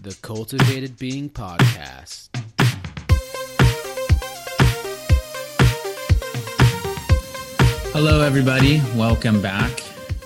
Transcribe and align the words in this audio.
the 0.00 0.16
Cultivated 0.22 0.96
Being 0.96 1.28
Podcast. 1.28 2.28
Hello, 7.92 8.20
everybody. 8.20 8.80
Welcome 8.94 9.42
back 9.42 9.82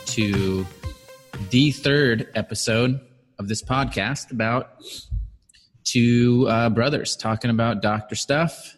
to 0.06 0.66
the 1.48 1.70
third 1.70 2.28
episode 2.34 3.00
of 3.38 3.48
this 3.48 3.62
podcast 3.62 4.30
about 4.30 4.82
two 5.84 6.46
uh, 6.50 6.68
brothers 6.68 7.16
talking 7.16 7.50
about 7.50 7.80
doctor 7.80 8.14
stuff 8.14 8.76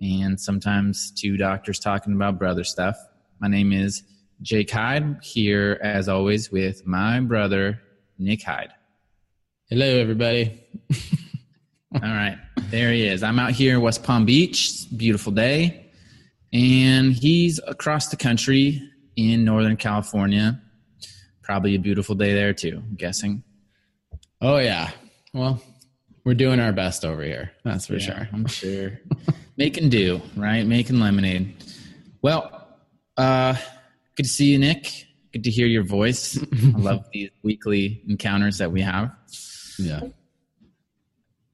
and 0.00 0.40
sometimes 0.40 1.10
two 1.10 1.36
doctors 1.36 1.80
talking 1.80 2.12
about 2.12 2.38
brother 2.38 2.62
stuff. 2.62 2.96
My 3.40 3.48
name 3.48 3.72
is 3.72 4.04
Jake 4.40 4.70
Hyde, 4.70 5.18
here 5.24 5.80
as 5.82 6.08
always 6.08 6.52
with 6.52 6.86
my 6.86 7.18
brother, 7.18 7.80
Nick 8.18 8.44
Hyde. 8.44 8.70
Hello, 9.68 9.86
everybody. 9.98 10.60
All 11.94 12.00
right, 12.00 12.38
there 12.70 12.92
he 12.92 13.06
is. 13.06 13.22
I'm 13.22 13.38
out 13.38 13.52
here 13.52 13.74
in 13.74 13.80
West 13.80 14.02
Palm 14.04 14.24
Beach, 14.24 14.84
beautiful 14.96 15.32
day 15.32 15.82
and 16.52 17.12
he's 17.12 17.60
across 17.66 18.08
the 18.08 18.16
country 18.16 18.80
in 19.16 19.44
Northern 19.44 19.76
California. 19.76 20.60
Probably 21.42 21.74
a 21.74 21.78
beautiful 21.78 22.14
day 22.14 22.34
there 22.34 22.52
too, 22.54 22.82
I'm 22.84 22.94
guessing. 22.96 23.42
Oh 24.40 24.58
yeah. 24.58 24.90
Well, 25.34 25.60
we're 26.24 26.34
doing 26.34 26.60
our 26.60 26.72
best 26.72 27.04
over 27.04 27.22
here. 27.22 27.52
That's 27.64 27.86
for 27.86 27.94
Yeah, 27.94 27.98
sure. 27.98 28.28
I'm 28.32 28.46
sure. 28.46 29.00
Making 29.56 29.88
do, 29.88 30.20
right? 30.36 30.66
Making 30.66 31.00
lemonade. 31.00 31.54
Well, 32.22 32.68
uh, 33.16 33.54
good 34.16 34.24
to 34.24 34.28
see 34.28 34.46
you, 34.52 34.58
Nick. 34.58 35.06
Good 35.32 35.44
to 35.44 35.50
hear 35.50 35.66
your 35.66 35.84
voice. 35.84 36.38
I 36.52 36.78
love 36.78 37.04
these 37.12 37.30
weekly 37.42 38.02
encounters 38.08 38.58
that 38.58 38.72
we 38.72 38.80
have. 38.82 39.10
Yeah. 39.78 40.00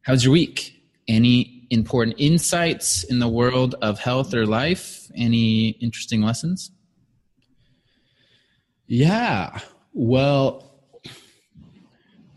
How's 0.02 0.24
your 0.24 0.32
week? 0.32 0.80
Any 1.08 1.66
important 1.70 2.16
insights 2.18 3.04
in 3.04 3.18
the 3.18 3.28
world 3.28 3.74
of 3.82 3.98
health 3.98 4.34
or 4.34 4.46
life? 4.46 5.10
Any 5.14 5.70
interesting 5.80 6.22
lessons? 6.22 6.70
Yeah. 8.86 9.58
Well, 9.94 10.72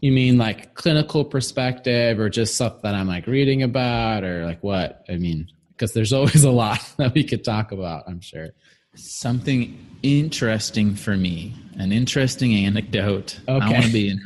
you 0.02 0.12
mean 0.12 0.38
like 0.38 0.74
clinical 0.76 1.26
perspective 1.26 2.20
or 2.20 2.30
just 2.30 2.56
stuff 2.56 2.81
that 2.84 2.96
I'm 2.96 3.08
like 3.08 3.28
reading 3.28 3.64
about 3.64 4.24
or 4.24 4.46
like 4.46 4.64
what? 4.64 5.04
I 5.09 5.16
mean, 5.16 5.48
because 5.72 5.94
there's 5.94 6.14
always 6.14 6.44
a 6.44 6.52
lot 6.52 6.80
that 6.98 7.14
we 7.14 7.24
could 7.24 7.44
talk 7.44 7.72
about, 7.72 8.04
I'm 8.08 8.22
sure. 8.22 8.50
Something 8.96 9.78
interesting 10.04 10.96
for 10.96 11.18
me, 11.18 11.54
an 11.78 11.92
interesting 11.92 12.54
anecdote. 12.54 13.40
I 13.48 13.58
want 13.58 13.86
to 13.86 13.92
be 13.92 14.09
in, 14.09 14.22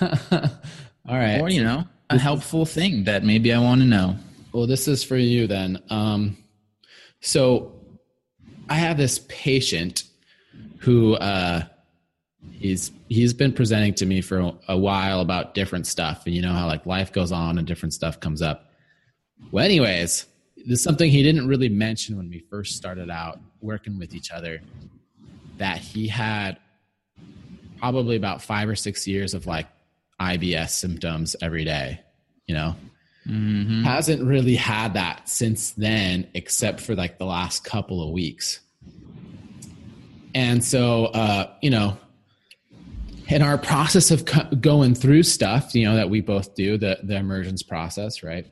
All 1.08 1.16
right. 1.16 1.40
or 1.40 1.48
you 1.48 1.62
know, 1.62 1.84
a 2.10 2.18
helpful 2.18 2.66
thing 2.66 3.04
that 3.04 3.24
maybe 3.24 3.52
I 3.52 3.58
want 3.58 3.80
to 3.80 3.86
know. 3.86 4.16
Well, 4.52 4.66
this 4.66 4.88
is 4.88 5.04
for 5.04 5.16
you 5.16 5.46
then. 5.46 5.82
Um, 5.90 6.36
so 7.20 7.72
I 8.68 8.74
have 8.74 8.96
this 8.96 9.20
patient 9.28 10.04
who 10.78 11.14
uh, 11.14 11.62
he's 12.52 12.90
he's 13.08 13.34
been 13.34 13.52
presenting 13.52 13.94
to 13.94 14.06
me 14.06 14.20
for 14.20 14.52
a, 14.68 14.76
while 14.76 15.20
about 15.20 15.54
different 15.54 15.86
stuff, 15.86 16.26
and 16.26 16.34
you 16.34 16.42
know 16.42 16.52
how 16.52 16.66
like 16.66 16.86
life 16.86 17.12
goes 17.12 17.32
on 17.32 17.58
and 17.58 17.66
different 17.66 17.92
stuff 17.92 18.18
comes 18.20 18.42
up. 18.42 18.70
Well, 19.50 19.64
anyways, 19.64 20.26
this 20.56 20.78
is 20.78 20.82
something 20.82 21.10
he 21.10 21.22
didn't 21.22 21.46
really 21.46 21.68
mention 21.68 22.16
when 22.16 22.28
we 22.28 22.40
first 22.50 22.76
started 22.76 23.10
out 23.10 23.38
working 23.60 23.98
with 23.98 24.14
each 24.14 24.30
other. 24.30 24.60
That 25.58 25.78
he 25.78 26.08
had 26.08 26.58
probably 27.78 28.16
about 28.16 28.42
five 28.42 28.68
or 28.68 28.76
six 28.76 29.06
years 29.06 29.34
of 29.34 29.46
like 29.46 29.66
IBS 30.20 30.70
symptoms 30.70 31.36
every 31.42 31.64
day. 31.64 32.00
You 32.46 32.54
know, 32.54 32.76
Mm-hmm. 33.28 33.82
hasn't 33.82 34.22
really 34.22 34.54
had 34.54 34.94
that 34.94 35.28
since 35.28 35.72
then 35.72 36.28
except 36.32 36.80
for 36.80 36.94
like 36.94 37.18
the 37.18 37.24
last 37.24 37.64
couple 37.64 38.00
of 38.00 38.10
weeks 38.10 38.60
and 40.32 40.62
so 40.62 41.06
uh 41.06 41.50
you 41.60 41.70
know 41.70 41.98
in 43.26 43.42
our 43.42 43.58
process 43.58 44.12
of 44.12 44.26
co- 44.26 44.48
going 44.60 44.94
through 44.94 45.24
stuff 45.24 45.74
you 45.74 45.84
know 45.84 45.96
that 45.96 46.08
we 46.08 46.20
both 46.20 46.54
do 46.54 46.78
the 46.78 47.00
the 47.02 47.16
emergence 47.16 47.64
process 47.64 48.22
right 48.22 48.46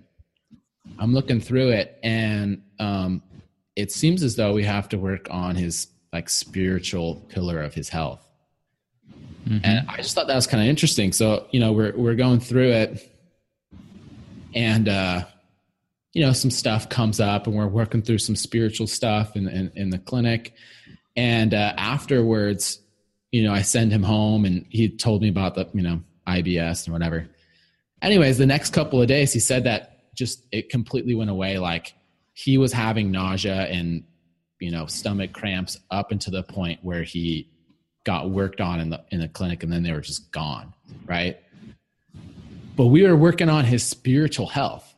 i'm 0.99 1.13
looking 1.15 1.39
through 1.41 1.69
it 1.69 1.97
and 2.03 2.61
um 2.81 3.23
it 3.77 3.93
seems 3.93 4.25
as 4.25 4.35
though 4.35 4.53
we 4.53 4.65
have 4.65 4.89
to 4.89 4.99
work 4.99 5.29
on 5.31 5.55
his 5.55 5.87
like 6.13 6.29
spiritual 6.29 7.15
pillar 7.29 7.63
of 7.63 7.75
his 7.75 7.89
health 7.89 8.24
and 9.47 9.87
i 9.89 9.97
just 9.99 10.15
thought 10.15 10.27
that 10.27 10.35
was 10.35 10.47
kind 10.47 10.63
of 10.63 10.69
interesting. 10.69 11.13
So 11.13 11.47
you 11.51 11.61
know 11.61 11.73
we're 11.73 11.97
we're 11.97 12.15
going 12.15 12.41
through 12.41 12.71
it 12.71 13.11
and 14.55 14.89
uh 14.89 15.25
you 16.13 16.25
know 16.25 16.33
some 16.33 16.51
stuff 16.51 16.89
comes 16.89 17.21
up 17.21 17.47
and 17.47 17.57
we're 17.57 17.67
working 17.67 18.03
through 18.03 18.19
some 18.19 18.37
spiritual 18.37 18.87
stuff 18.87 19.37
in 19.37 19.49
in, 19.49 19.73
in 19.75 19.91
the 19.91 19.99
clinic. 19.99 20.55
And 21.17 21.53
uh 21.53 21.75
afterwards 21.77 22.81
you 23.33 23.43
know 23.43 23.53
i 23.53 23.63
send 23.63 23.93
him 23.93 24.03
home 24.03 24.45
and 24.45 24.65
he 24.71 24.89
told 24.89 25.23
me 25.23 25.29
about 25.29 25.55
the 25.55 25.69
you 25.75 25.83
know 25.83 26.03
ibs 26.27 26.85
and 26.87 26.93
whatever. 26.93 27.29
Anyways 28.01 28.39
the 28.39 28.47
next 28.47 28.73
couple 28.73 29.01
of 29.01 29.09
days 29.09 29.33
he 29.33 29.41
said 29.41 29.65
that 29.65 30.15
just 30.15 30.45
it 30.53 30.71
completely 30.71 31.15
went 31.15 31.31
away. 31.31 31.59
Like 31.59 31.95
he 32.33 32.59
was 32.59 32.73
having 32.73 33.11
nausea 33.11 33.67
and 33.67 34.05
you 34.61 34.71
know 34.71 34.87
stomach 34.87 35.33
cramps 35.33 35.79
up 35.91 36.13
into 36.13 36.31
the 36.31 36.43
point 36.43 36.81
where 36.83 37.03
he 37.03 37.51
got 38.05 38.31
worked 38.31 38.61
on 38.61 38.81
in 38.81 38.91
the 38.91 39.03
in 39.11 39.21
the 39.21 39.29
clinic 39.29 39.63
and 39.63 39.73
then 39.73 39.83
they 39.83 39.93
were 39.93 40.01
just 40.01 40.31
gone 40.31 40.73
right 41.07 41.39
but 42.77 42.87
we 42.87 43.03
were 43.03 43.17
working 43.17 43.49
on 43.49 43.65
his 43.65 43.85
spiritual 43.85 44.47
health. 44.47 44.95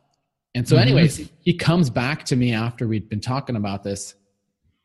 And 0.55 0.67
so, 0.67 0.77
mm-hmm. 0.77 0.83
anyways, 0.83 1.29
he 1.41 1.55
comes 1.55 1.91
back 1.91 2.25
to 2.27 2.37
me 2.37 2.53
after 2.53 2.87
we'd 2.89 3.09
been 3.09 3.21
talking 3.21 3.57
about 3.57 3.83
this, 3.83 4.15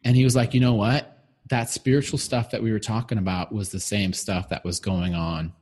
and 0.04 0.16
he 0.16 0.24
was 0.24 0.36
like, 0.36 0.54
"You 0.54 0.60
know 0.60 0.74
what? 0.74 1.18
That 1.48 1.70
spiritual 1.70 2.20
stuff 2.20 2.52
that 2.52 2.62
we 2.62 2.72
were 2.72 2.80
talking 2.80 3.18
about 3.18 3.54
was 3.54 3.70
the 3.70 3.80
same 3.80 4.12
stuff 4.14 4.50
that 4.50 4.66
was 4.66 4.80
going 4.80 5.16
on 5.16 5.54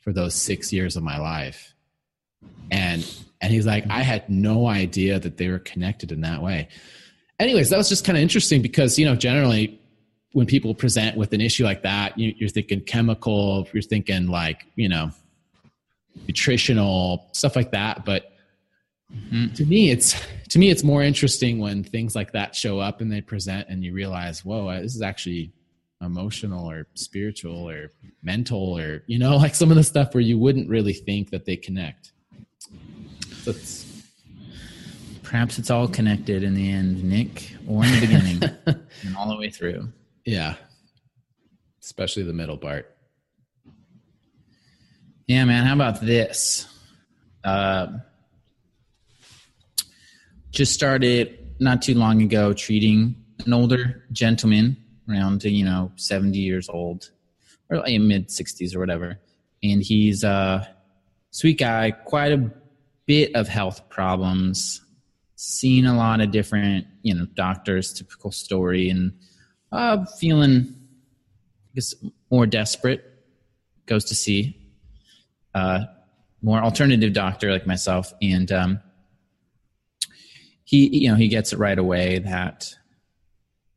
for 0.00 0.12
those 0.12 0.34
six 0.34 0.72
years 0.72 0.96
of 0.96 1.02
my 1.02 1.18
life." 1.18 1.74
And 2.70 3.06
and 3.42 3.52
he's 3.52 3.66
like, 3.66 3.84
"I 3.90 4.00
had 4.00 4.28
no 4.30 4.66
idea 4.66 5.18
that 5.18 5.36
they 5.36 5.48
were 5.48 5.58
connected 5.58 6.12
in 6.12 6.22
that 6.22 6.42
way." 6.42 6.68
Anyways, 7.38 7.70
that 7.70 7.76
was 7.76 7.90
just 7.90 8.06
kind 8.06 8.16
of 8.16 8.22
interesting 8.22 8.62
because 8.62 8.98
you 8.98 9.04
know, 9.04 9.16
generally, 9.16 9.78
when 10.32 10.46
people 10.46 10.74
present 10.74 11.16
with 11.16 11.32
an 11.32 11.40
issue 11.40 11.64
like 11.64 11.82
that, 11.82 12.18
you, 12.18 12.34
you're 12.36 12.48
thinking 12.48 12.80
chemical, 12.80 13.68
you're 13.72 13.82
thinking 13.82 14.26
like 14.28 14.66
you 14.76 14.88
know 14.88 15.10
nutritional 16.26 17.28
stuff 17.32 17.56
like 17.56 17.70
that. 17.72 18.04
But 18.04 18.28
to 19.56 19.66
me 19.66 19.90
it's 19.90 20.18
to 20.48 20.58
me 20.58 20.70
it's 20.70 20.82
more 20.82 21.02
interesting 21.02 21.58
when 21.58 21.84
things 21.84 22.14
like 22.14 22.32
that 22.32 22.54
show 22.54 22.78
up 22.78 23.02
and 23.02 23.12
they 23.12 23.20
present 23.20 23.68
and 23.68 23.84
you 23.84 23.92
realize 23.92 24.42
whoa 24.42 24.68
uh, 24.68 24.80
this 24.80 24.94
is 24.94 25.02
actually 25.02 25.52
emotional 26.00 26.64
or 26.64 26.86
spiritual 26.94 27.68
or 27.68 27.90
mental 28.22 28.78
or 28.78 29.02
you 29.06 29.18
know 29.18 29.36
like 29.44 29.54
some 29.54 29.70
of 29.70 29.76
the 29.76 29.84
stuff 29.84 30.14
where 30.14 30.22
you 30.22 30.38
wouldn't 30.38 30.66
really 30.68 30.94
think 30.94 31.28
that 31.30 31.44
they 31.44 31.56
connect. 31.56 32.12
So 33.42 33.50
it's, 33.50 33.92
Perhaps 35.32 35.58
it's 35.58 35.70
all 35.70 35.88
connected 35.88 36.42
in 36.42 36.52
the 36.52 36.70
end, 36.70 37.02
Nick, 37.02 37.56
or 37.66 37.82
in 37.86 37.90
the 37.92 38.00
beginning, 38.02 38.42
and 39.02 39.16
all 39.16 39.30
the 39.30 39.36
way 39.38 39.48
through. 39.48 39.88
Yeah 40.24 40.54
especially 41.80 42.22
the 42.22 42.32
middle 42.32 42.58
part 42.58 42.92
Yeah, 45.26 45.44
man. 45.44 45.64
How 45.64 45.74
about 45.74 46.00
this? 46.00 46.66
Uh, 47.44 47.86
just 50.50 50.74
started 50.74 51.38
not 51.58 51.80
too 51.80 51.94
long 51.94 52.20
ago 52.20 52.52
treating 52.52 53.14
an 53.46 53.52
older 53.52 54.04
gentleman 54.12 54.76
around 55.08 55.42
you 55.44 55.64
know 55.64 55.90
70 55.96 56.38
years 56.38 56.68
old 56.68 57.10
or 57.70 57.78
like 57.78 57.98
mid 58.00 58.28
60s 58.28 58.76
or 58.76 58.78
whatever 58.78 59.18
and 59.62 59.82
he's 59.82 60.22
a 60.22 60.68
sweet 61.30 61.58
guy 61.58 61.90
quite 61.90 62.32
a 62.32 62.50
bit 63.06 63.34
of 63.34 63.48
health 63.48 63.88
problems 63.88 64.82
seen 65.34 65.86
a 65.86 65.96
lot 65.96 66.20
of 66.20 66.30
different 66.30 66.86
you 67.02 67.14
know 67.14 67.26
doctors 67.34 67.92
typical 67.92 68.30
story 68.30 68.90
and 68.90 69.12
uh, 69.72 70.04
feeling 70.04 70.74
I 71.72 71.74
guess 71.74 71.94
more 72.30 72.46
desperate 72.46 73.04
goes 73.86 74.04
to 74.06 74.14
see 74.14 74.56
uh, 75.54 75.80
more 76.42 76.58
alternative 76.58 77.12
doctor 77.12 77.50
like 77.50 77.66
myself, 77.66 78.12
and 78.20 78.50
um, 78.52 78.80
he 80.64 80.88
you 80.88 81.08
know 81.08 81.14
he 81.14 81.28
gets 81.28 81.52
it 81.52 81.58
right 81.58 81.78
away 81.78 82.18
that 82.18 82.74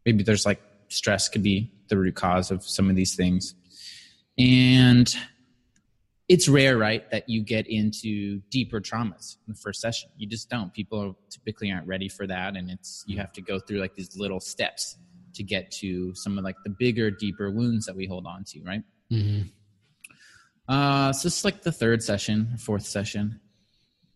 maybe 0.06 0.24
there's 0.24 0.45
like 0.45 0.62
stress 0.89 1.30
could 1.30 1.44
be 1.44 1.71
the 1.88 1.98
root 1.98 2.15
cause 2.15 2.51
of 2.51 2.63
some 2.63 2.89
of 2.89 2.95
these 2.95 3.15
things, 3.15 3.56
and 4.38 5.15
it's 6.27 6.48
rare, 6.50 6.77
right, 6.77 7.09
that 7.12 7.30
you 7.30 7.44
get 7.44 7.68
into 7.68 8.39
deeper 8.50 8.81
traumas 8.81 9.38
in 9.48 9.53
the 9.53 9.59
first 9.59 9.80
session. 9.80 10.09
You 10.18 10.27
just 10.27 10.50
don't. 10.50 10.74
People 10.74 11.18
typically 11.30 11.71
aren't 11.71 11.88
ready 11.88 12.09
for 12.09 12.25
that, 12.25 12.56
and 12.56 12.69
it's 12.69 13.03
you 13.07 13.18
have 13.18 13.31
to 13.33 13.41
go 13.41 13.59
through 13.59 13.77
like 13.77 13.94
these 13.94 14.18
little 14.18 14.39
steps 14.39 14.98
to 15.35 15.43
get 15.43 15.71
to 15.71 16.13
some 16.15 16.37
of 16.37 16.43
like 16.43 16.55
the 16.63 16.69
bigger, 16.69 17.11
deeper 17.11 17.51
wounds 17.51 17.85
that 17.85 17.95
we 17.95 18.05
hold 18.07 18.25
on 18.25 18.43
to, 18.45 18.61
right? 18.63 18.83
Uh, 20.67 21.13
so 21.13 21.27
this 21.27 21.37
is 21.39 21.45
like 21.45 21.61
the 21.61 21.71
third 21.71 22.01
session, 22.01 22.57
fourth 22.57 22.85
session, 22.85 23.39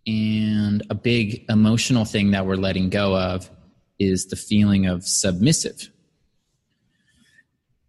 and 0.08 0.84
a 0.90 0.96
big 0.96 1.46
emotional 1.50 2.06
thing 2.06 2.32
that 2.32 2.46
we're 2.46 2.56
letting 2.56 2.90
go 2.90 3.16
of 3.16 3.50
is 4.00 4.28
the 4.28 4.36
feeling 4.36 4.88
of 4.88 5.04
submissive. 5.06 5.92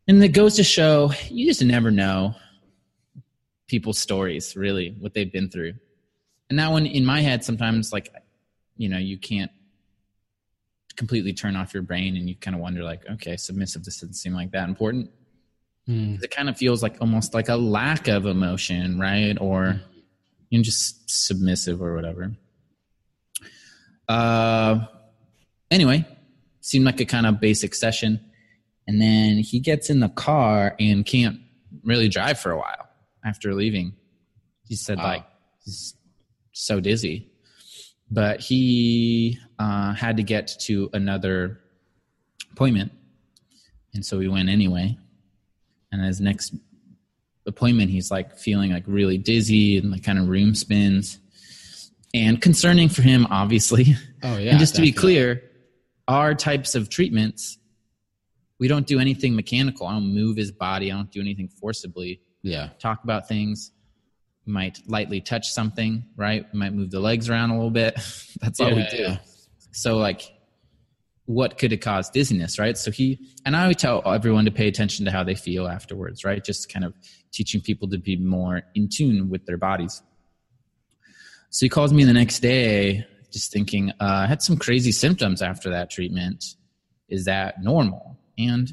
And 0.06 0.23
it 0.23 0.31
goes 0.31 0.56
to 0.56 0.65
show 0.65 1.12
you 1.29 1.47
just 1.47 1.62
never 1.62 1.91
know 1.91 2.35
people's 3.69 3.99
stories, 3.99 4.56
really, 4.56 4.97
what 4.99 5.15
they've 5.15 5.33
been 5.33 5.49
through. 5.49 5.75
And 6.50 6.59
that 6.59 6.73
one 6.73 6.85
in 6.85 7.06
my 7.06 7.21
head, 7.21 7.44
sometimes 7.44 7.93
like, 7.93 8.12
you 8.76 8.88
know, 8.88 8.99
you 8.99 9.17
can't 9.17 9.53
completely 11.00 11.32
turn 11.32 11.56
off 11.56 11.73
your 11.73 11.82
brain 11.82 12.14
and 12.14 12.29
you 12.29 12.37
kind 12.37 12.55
of 12.55 12.61
wonder 12.61 12.82
like, 12.82 13.00
okay, 13.11 13.35
submissive, 13.35 13.82
this 13.82 14.00
doesn't 14.00 14.12
seem 14.12 14.35
like 14.35 14.50
that 14.50 14.69
important. 14.69 15.11
Mm. 15.88 16.23
It 16.23 16.31
kind 16.31 16.50
of 16.50 16.58
feels 16.58 16.82
like 16.82 16.99
almost 17.00 17.32
like 17.32 17.49
a 17.49 17.56
lack 17.56 18.06
of 18.06 18.26
emotion, 18.26 19.00
right? 19.00 19.35
Or 19.41 19.81
you 20.50 20.58
know, 20.58 20.62
just 20.62 21.08
submissive 21.08 21.81
or 21.81 21.94
whatever. 21.94 22.32
Uh, 24.11 24.81
anyway, 25.70 26.06
seemed 26.61 26.85
like 26.85 27.00
a 27.00 27.06
kind 27.06 27.25
of 27.25 27.41
basic 27.41 27.75
session. 27.75 28.20
And 28.87 29.00
then 29.00 29.38
he 29.38 29.58
gets 29.58 29.88
in 29.88 30.00
the 30.00 30.11
car 30.11 30.76
and 30.79 31.06
can't 31.06 31.41
really 31.82 32.11
drive 32.11 32.38
for 32.38 32.50
a 32.50 32.58
while 32.58 32.91
after 33.25 33.55
leaving. 33.55 33.94
He 34.69 34.76
said, 34.76 34.99
Wow. 34.99 35.05
like, 35.05 35.25
he's 35.64 35.94
so 36.52 36.79
dizzy. 36.79 37.30
But 38.11 38.41
he 38.41 39.39
uh, 39.59 39.95
had 39.95 40.17
to 40.17 40.23
get 40.23 40.49
to 40.62 40.91
another 40.93 41.61
appointment. 42.53 42.93
And 43.95 44.05
so 44.05 44.19
we 44.19 44.29
went 44.29 44.49
anyway. 44.49 44.97
And 45.93 46.05
his 46.05 46.21
next 46.21 46.55
appointment, 47.47 47.91
he's 47.91 48.11
like 48.11 48.37
feeling 48.37 48.73
like 48.73 48.85
really 48.87 49.19
dizzy 49.19 49.79
and 49.79 49.91
like 49.91 50.03
kind 50.03 50.19
of 50.19 50.29
room 50.29 50.55
spins. 50.55 51.19
And 52.12 52.41
concerning 52.41 52.89
for 52.89 53.03
him, 53.03 53.27
obviously. 53.31 53.95
Oh 54.23 54.37
yeah. 54.37 54.51
and 54.51 54.59
just 54.59 54.75
to 54.75 54.83
be 54.83 54.93
clear, 54.93 55.43
our 56.07 56.35
types 56.35 56.75
of 56.75 56.91
treatments, 56.91 57.57
we 58.59 58.69
don't 58.69 58.87
do 58.87 59.01
anything 59.01 59.35
mechanical. 59.35 59.87
I 59.87 59.95
don't 59.95 60.15
move 60.15 60.37
his 60.37 60.53
body. 60.53 60.93
I 60.93 60.95
don't 60.95 61.11
do 61.11 61.23
anything 61.23 61.49
forcibly. 61.49 62.21
Yeah. 62.43 62.69
Talk 62.79 63.03
about 63.03 63.29
things. 63.29 63.73
Might 64.47 64.79
lightly 64.87 65.21
touch 65.21 65.51
something, 65.53 66.05
right? 66.17 66.45
We 66.53 66.59
might 66.59 66.73
move 66.73 66.91
the 66.91 67.01
legs 67.01 67.29
around 67.29 67.51
a 67.51 67.55
little 67.55 67.71
bit. 67.71 67.95
That's 68.41 68.61
all 68.61 68.75
we 68.75 68.87
do. 68.91 68.97
yeah. 68.97 69.19
So, 69.73 69.97
like, 69.99 70.23
what 71.27 71.59
could 71.59 71.71
have 71.71 71.81
caused 71.81 72.13
dizziness, 72.13 72.59
right? 72.59 72.77
So 72.77 72.91
he 72.91 73.19
and 73.47 73.55
I 73.55 73.69
would 73.69 73.79
tell 73.79 74.03
everyone 74.05 74.47
to 74.47 74.51
pay 74.51 74.67
attention 74.67 75.05
to 75.05 75.13
how 75.13 75.23
they 75.23 75.37
feel 75.37 75.69
afterwards, 75.69 76.25
right? 76.25 76.43
Just 76.43 76.73
kind 76.73 76.85
of 76.85 76.93
teaching 77.33 77.61
people 77.61 77.89
to 77.91 77.99
be 77.99 78.17
more 78.17 78.63
in 78.75 78.89
tune 78.89 79.31
with 79.31 79.47
their 79.47 79.57
bodies. 79.57 80.03
So 81.51 81.67
he 81.67 81.71
calls 81.71 81.93
me 81.93 82.05
the 82.05 82.13
next 82.13 82.41
day, 82.41 83.07
just 83.33 83.53
thinking, 83.53 83.91
uh, 83.91 83.95
I 84.01 84.27
had 84.27 84.43
some 84.43 84.57
crazy 84.57 84.91
symptoms 84.93 85.41
after 85.43 85.71
that 85.71 85.91
treatment. 85.91 86.45
Is 87.09 87.27
that 87.27 87.63
normal? 87.63 88.19
And 88.39 88.73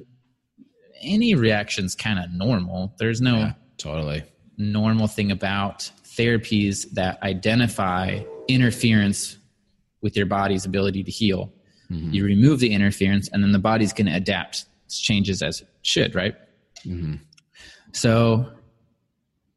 any 1.01 1.35
reaction's 1.35 1.93
kind 1.95 2.17
of 2.17 2.31
normal. 2.31 2.93
There's 2.97 3.21
no 3.21 3.37
Yeah. 3.37 3.53
Totally. 3.77 4.23
Normal 4.57 5.07
thing 5.07 5.31
about 5.31 5.89
therapies 6.03 6.89
that 6.91 7.21
identify 7.23 8.19
interference 8.47 9.37
with 10.01 10.15
your 10.17 10.25
body's 10.25 10.65
ability 10.65 11.03
to 11.03 11.11
heal. 11.11 11.51
Mm-hmm. 11.91 12.11
You 12.11 12.25
remove 12.25 12.59
the 12.59 12.71
interference, 12.73 13.29
and 13.29 13.43
then 13.43 13.51
the 13.51 13.59
body's 13.59 13.93
going 13.93 14.07
to 14.07 14.15
adapt 14.15 14.65
changes 14.89 15.41
as 15.41 15.61
it 15.61 15.67
should, 15.81 16.15
right? 16.15 16.35
Mm-hmm. 16.85 17.15
So 17.91 18.51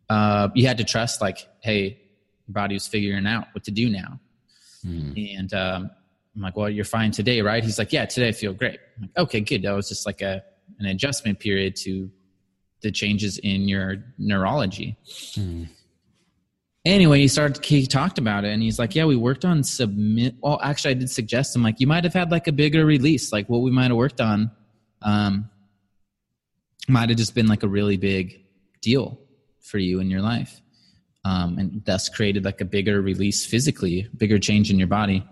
uh, 0.09 0.49
you 0.55 0.67
had 0.67 0.79
to 0.79 0.85
trust, 0.85 1.21
like, 1.21 1.49
hey, 1.61 2.01
your 2.47 2.53
body 2.53 2.75
was 2.75 2.87
figuring 2.87 3.27
out 3.27 3.47
what 3.53 3.65
to 3.65 3.71
do 3.71 3.89
now. 3.89 4.21
Mm-hmm. 4.87 5.39
And 5.39 5.55
um, 5.55 5.91
I'm 6.35 6.43
like, 6.43 6.57
well, 6.57 6.71
you're 6.71 6.85
fine 6.85 7.11
today, 7.11 7.43
right? 7.43 7.63
He's 7.63 7.79
like, 7.79 7.93
yeah, 7.93 8.07
today 8.07 8.29
I 8.29 8.33
feel 8.33 8.53
great. 8.53 8.79
I'm 8.97 9.03
like, 9.03 9.19
okay, 9.19 9.41
good. 9.41 9.63
That 9.63 9.73
was 9.73 9.89
just 9.89 10.07
like 10.07 10.21
a 10.23 10.43
an 10.79 10.87
adjustment 10.87 11.39
period 11.41 11.77
to 11.77 12.11
the 12.83 12.91
changes 12.91 13.39
in 13.39 13.69
your 13.69 13.97
neurology. 14.19 14.97
Hmm. 15.35 15.65
Anyway, 16.85 17.21
he 17.21 17.29
started. 17.29 17.63
He 17.63 17.87
talked 17.87 18.19
about 18.19 18.45
it, 18.45 18.53
and 18.53 18.63
he's 18.63 18.79
like, 18.79 18.95
"Yeah, 18.95 19.05
we 19.05 19.15
worked 19.15 19.45
on 19.45 19.63
submit." 19.63 20.37
Well, 20.41 20.59
actually, 20.63 20.93
I 20.93 20.95
did 20.95 21.11
suggest 21.11 21.55
him 21.55 21.63
like 21.63 21.79
you 21.79 21.87
might 21.87 22.05
have 22.05 22.15
had 22.15 22.31
like 22.31 22.49
a 22.49 22.53
bigger 22.53 22.87
release, 22.87 23.33
like 23.33 23.49
what 23.51 23.59
we 23.59 23.71
might 23.71 23.89
have 23.89 23.97
worked 23.97 24.21
on. 24.21 24.51
Um, 25.03 25.51
might 26.89 27.11
have 27.11 27.19
just 27.19 27.35
been 27.35 27.47
like 27.47 27.63
a 27.63 27.69
really 27.69 27.99
big 27.99 28.43
deal 28.81 29.21
for 29.61 29.77
you 29.77 30.01
in 30.01 30.09
your 30.11 30.23
life, 30.23 30.63
um, 31.25 31.59
and 31.59 31.85
thus 31.85 32.09
created 32.09 32.47
like 32.47 32.63
a 32.63 32.65
bigger 32.65 33.03
release 33.03 33.45
physically, 33.45 34.09
bigger 34.17 34.39
change 34.39 34.71
in 34.71 34.79
your 34.79 34.89
body. 34.89 35.23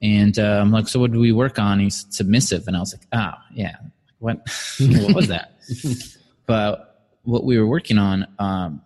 And 0.00 0.38
uh, 0.38 0.60
I'm 0.62 0.70
like, 0.70 0.88
so 0.88 0.98
what 0.98 1.12
do 1.12 1.20
we 1.20 1.30
work 1.30 1.58
on? 1.58 1.78
He's 1.78 2.06
submissive, 2.08 2.66
and 2.66 2.74
I 2.74 2.80
was 2.80 2.94
like, 2.94 3.06
oh 3.12 3.38
yeah, 3.52 3.76
what? 4.18 4.38
what 4.78 5.14
was 5.14 5.28
that? 5.28 5.58
but 6.50 7.06
what 7.22 7.44
we 7.44 7.56
were 7.60 7.66
working 7.66 7.96
on 7.96 8.26
um, 8.40 8.82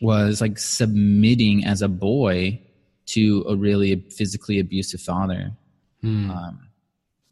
was 0.00 0.40
like 0.40 0.58
submitting 0.58 1.62
as 1.66 1.82
a 1.82 1.88
boy 1.88 2.58
to 3.04 3.44
a 3.46 3.54
really 3.54 3.96
physically 4.10 4.58
abusive 4.58 5.02
father, 5.02 5.52
Hmm. 6.00 6.30
um, 6.30 6.68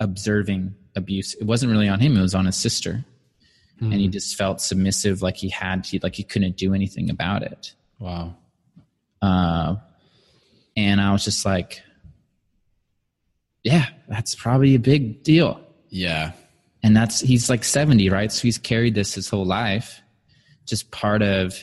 observing 0.01 0.75
abuse. 0.97 1.33
It 1.33 1.45
wasn't 1.45 1.73
really 1.73 1.89
on 1.89 1.99
him; 1.99 2.15
it 2.15 2.21
was 2.21 2.35
on 2.35 2.45
his 2.45 2.57
sister, 2.57 3.03
and 3.81 3.95
he 3.95 4.09
just 4.09 4.37
felt 4.37 4.61
submissive, 4.61 5.23
like 5.23 5.39
he 5.39 5.49
had, 5.49 5.87
he 5.87 5.99
like 5.99 6.15
he 6.15 6.23
couldn't 6.23 6.59
do 6.59 6.75
anything 6.75 7.09
about 7.09 7.43
it. 7.43 7.75
Wow. 7.99 8.35
Uh, 9.23 9.77
and 10.77 11.01
I 11.01 11.11
was 11.13 11.25
just 11.25 11.47
like, 11.47 11.81
yeah, 13.63 13.87
that's 14.09 14.35
probably 14.35 14.75
a 14.75 14.79
big 14.79 15.23
deal. 15.23 15.59
Yeah. 15.89 16.33
And 16.85 16.97
that's 16.97 17.19
he's 17.21 17.49
like 17.51 17.65
70 17.65 18.09
right 18.11 18.31
so 18.31 18.43
he's 18.43 18.59
carried 18.59 18.95
this 18.95 19.15
his 19.15 19.29
whole 19.29 19.45
life 19.47 20.01
just 20.67 20.91
part 20.93 21.23
of 21.23 21.57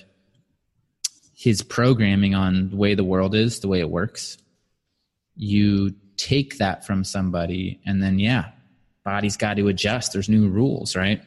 his 1.35 1.61
programming 1.61 2.35
on 2.35 2.69
the 2.71 2.75
way 2.75 2.93
the 2.95 3.03
world 3.03 3.33
is 3.35 3.59
the 3.61 3.67
way 3.67 3.79
it 3.79 3.89
works 3.89 4.37
you 5.35 5.93
take 6.17 6.57
that 6.57 6.85
from 6.85 7.03
somebody 7.03 7.79
and 7.85 8.01
then 8.03 8.19
yeah 8.19 8.49
body's 9.05 9.37
got 9.37 9.55
to 9.57 9.67
adjust 9.67 10.13
there's 10.13 10.27
new 10.29 10.47
rules 10.49 10.95
right 10.95 11.21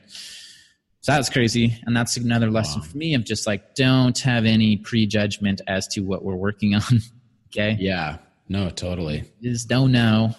so 1.00 1.12
that's 1.12 1.28
crazy 1.30 1.78
and 1.84 1.96
that's 1.96 2.16
another 2.16 2.50
lesson 2.50 2.80
Wow. 2.80 2.86
for 2.86 2.96
me 2.96 3.14
of 3.14 3.24
just 3.24 3.46
like 3.46 3.74
don't 3.74 4.18
have 4.20 4.44
any 4.44 4.76
prejudgment 4.76 5.60
as 5.66 5.86
to 5.88 6.00
what 6.00 6.24
we're 6.24 6.36
working 6.36 6.74
on 6.80 7.00
okay 7.48 7.76
Yeah. 7.78 8.18
No, 8.48 8.68
totally. 8.68 9.24
just 9.42 9.68
don't 9.68 9.90
know 9.92 10.34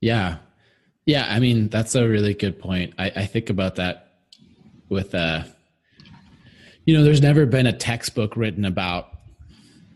Yeah. 0.00 0.38
Yeah. 1.08 1.26
I 1.26 1.38
mean, 1.38 1.70
that's 1.70 1.94
a 1.94 2.06
really 2.06 2.34
good 2.34 2.58
point. 2.58 2.92
I, 2.98 3.06
I 3.06 3.24
think 3.24 3.48
about 3.48 3.76
that 3.76 4.18
with, 4.90 5.14
uh, 5.14 5.44
you 6.84 6.94
know, 6.94 7.02
there's 7.02 7.22
never 7.22 7.46
been 7.46 7.66
a 7.66 7.72
textbook 7.72 8.36
written 8.36 8.66
about 8.66 9.08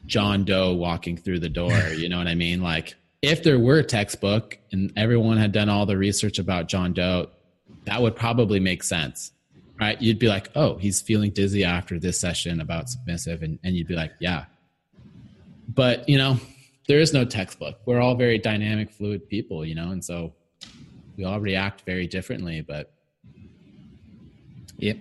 John 0.06 0.46
Doe 0.46 0.72
walking 0.72 1.18
through 1.18 1.40
the 1.40 1.50
door. 1.50 1.78
you 1.98 2.08
know 2.08 2.16
what 2.16 2.28
I 2.28 2.34
mean? 2.34 2.62
Like, 2.62 2.94
if 3.20 3.42
there 3.42 3.58
were 3.58 3.80
a 3.80 3.84
textbook 3.84 4.56
and 4.72 4.90
everyone 4.96 5.36
had 5.36 5.52
done 5.52 5.68
all 5.68 5.84
the 5.84 5.98
research 5.98 6.38
about 6.38 6.66
John 6.66 6.94
Doe, 6.94 7.28
that 7.84 8.00
would 8.00 8.16
probably 8.16 8.58
make 8.58 8.82
sense, 8.82 9.32
right? 9.78 10.00
You'd 10.00 10.18
be 10.18 10.28
like, 10.28 10.48
oh, 10.54 10.78
he's 10.78 11.02
feeling 11.02 11.30
dizzy 11.30 11.62
after 11.62 11.98
this 11.98 12.18
session 12.18 12.58
about 12.58 12.88
submissive. 12.88 13.42
And, 13.42 13.58
and 13.62 13.76
you'd 13.76 13.86
be 13.86 13.96
like, 13.96 14.12
yeah. 14.18 14.46
But, 15.68 16.08
you 16.08 16.16
know, 16.16 16.40
there 16.88 17.00
is 17.00 17.12
no 17.12 17.26
textbook. 17.26 17.80
We're 17.84 18.00
all 18.00 18.14
very 18.14 18.38
dynamic, 18.38 18.90
fluid 18.90 19.28
people, 19.28 19.62
you 19.62 19.74
know, 19.74 19.90
and 19.90 20.02
so 20.02 20.32
we 21.16 21.24
all 21.24 21.40
react 21.40 21.82
very 21.82 22.06
differently. 22.06 22.60
But 22.60 22.92
Yep. 24.78 24.98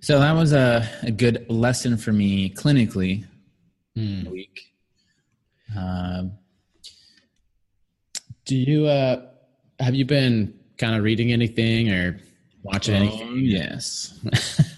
So 0.00 0.18
that 0.18 0.32
was 0.32 0.54
a, 0.54 0.88
a 1.02 1.10
good 1.10 1.44
lesson 1.50 1.98
for 1.98 2.10
me 2.10 2.48
clinically 2.50 3.26
the 3.94 4.30
week. 4.30 4.72
Um, 5.76 6.32
do 8.46 8.56
you 8.56 8.86
uh 8.86 9.26
have 9.78 9.94
you 9.94 10.06
been 10.06 10.58
kind 10.78 10.96
of 10.96 11.04
reading 11.04 11.32
anything 11.32 11.90
or 11.90 12.18
watching 12.62 12.94
anything? 12.94 13.28
oh, 13.28 13.34
yes. 13.34 14.18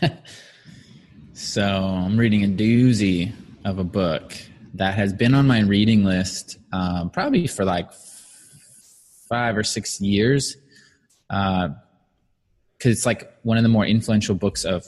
so 1.35 1.63
I'm 1.63 2.17
reading 2.17 2.43
a 2.43 2.49
doozy 2.49 3.33
of 3.65 3.79
a 3.79 3.85
book 3.85 4.35
that 4.75 4.95
has 4.95 5.13
been 5.13 5.35
on 5.35 5.47
my 5.47 5.61
reading 5.61 6.03
list 6.03 6.59
um, 6.73 7.11
probably 7.11 7.47
for 7.47 7.65
like 7.65 7.93
five 9.33 9.57
or 9.57 9.65
six 9.65 10.01
years. 10.01 10.57
Uh, 11.31 11.71
because 12.77 12.97
it's 12.99 13.07
like 13.07 13.33
one 13.43 13.57
of 13.57 13.63
the 13.63 13.69
more 13.69 13.87
influential 13.87 14.35
books 14.35 14.65
of 14.65 14.85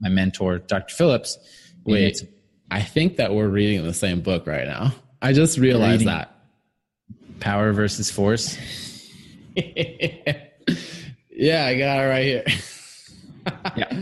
my 0.00 0.08
mentor, 0.08 0.58
Dr. 0.58 0.94
Phillips. 0.94 1.36
Mm-hmm. 1.36 1.92
Wait, 1.92 2.04
it's- 2.04 2.24
I 2.70 2.82
think 2.82 3.16
that 3.18 3.32
we're 3.32 3.48
reading 3.48 3.84
the 3.84 3.94
same 3.94 4.22
book 4.22 4.46
right 4.46 4.66
now. 4.66 4.92
I 5.22 5.32
just 5.32 5.58
realized 5.58 6.00
Reading- 6.00 6.06
that. 6.08 6.32
Power 7.38 7.72
versus 7.72 8.10
Force. 8.10 8.56
yeah, 11.30 11.66
I 11.66 11.78
got 11.78 12.00
it 12.00 12.08
right 12.08 12.24
here. 12.24 12.44
Yeah. 13.76 13.92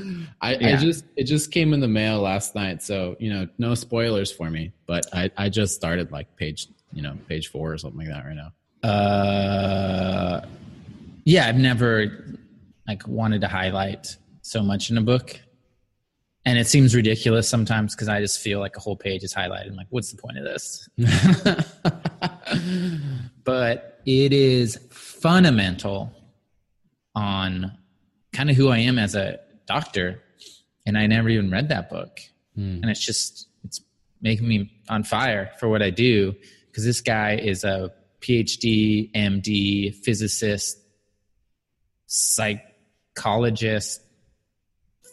I, 0.41 0.55
I 0.55 0.77
just 0.77 1.05
it 1.17 1.25
just 1.25 1.51
came 1.51 1.75
in 1.75 1.81
the 1.81 1.89
mail 1.89 2.21
last 2.21 2.55
night, 2.55 2.83
so 2.83 3.15
you 3.19 3.29
know, 3.29 3.47
no 3.59 3.75
spoilers 3.75 4.33
for 4.33 4.49
me. 4.49 4.73
But 4.87 5.05
I, 5.13 5.31
I 5.37 5.51
just 5.51 5.75
started 5.75 6.11
like 6.11 6.35
page 6.37 6.69
you 6.95 7.03
know 7.03 7.19
page 7.29 7.49
four 7.49 7.71
or 7.71 7.77
something 7.77 7.99
like 7.99 8.09
that 8.09 8.25
right 8.25 8.35
now. 8.35 8.53
Uh, 8.85 10.41
yeah, 11.25 11.49
I've 11.49 11.57
never 11.57 12.37
like 12.87 13.09
wanted 13.09 13.41
to 13.41 13.49
highlight 13.49 14.15
so 14.43 14.63
much 14.63 14.91
in 14.91 14.99
a 14.99 15.01
book, 15.01 15.41
and 16.45 16.59
it 16.59 16.67
seems 16.67 16.95
ridiculous 16.95 17.49
sometimes 17.49 17.95
because 17.95 18.09
I 18.09 18.21
just 18.21 18.41
feel 18.41 18.61
like 18.61 18.77
a 18.77 18.81
whole 18.81 18.97
page 18.97 19.23
is 19.23 19.33
highlighted. 19.33 19.69
I'm 19.69 19.77
like, 19.77 19.87
what's 19.89 20.13
the 20.13 20.19
point 20.19 20.37
of 20.37 20.45
this? 20.45 20.87
but 23.45 24.03
it 24.05 24.35
is 24.35 24.79
fundamental 24.91 26.13
on 27.15 27.73
kind 28.35 28.51
of 28.51 28.57
who 28.57 28.69
I 28.69 28.79
am 28.79 28.99
as 28.99 29.15
a 29.15 29.41
doctor, 29.67 30.23
and 30.85 30.99
I 30.99 31.07
never 31.07 31.31
even 31.31 31.51
read 31.51 31.71
that 31.71 31.89
book, 31.89 32.21
and 32.55 32.91
it's 32.91 33.01
just 33.01 33.49
it's 33.65 33.81
making 34.21 34.47
me 34.47 34.79
on 34.91 35.05
fire 35.05 35.53
for 35.59 35.71
what 35.71 35.81
I 35.81 35.89
do 35.89 36.35
because 36.67 36.85
this 36.85 37.01
guy 37.01 37.37
is 37.37 37.65
a 37.65 37.91
PhD, 38.25 39.11
MD, 39.15 39.95
physicist, 40.03 40.79
psychologist, 42.07 44.01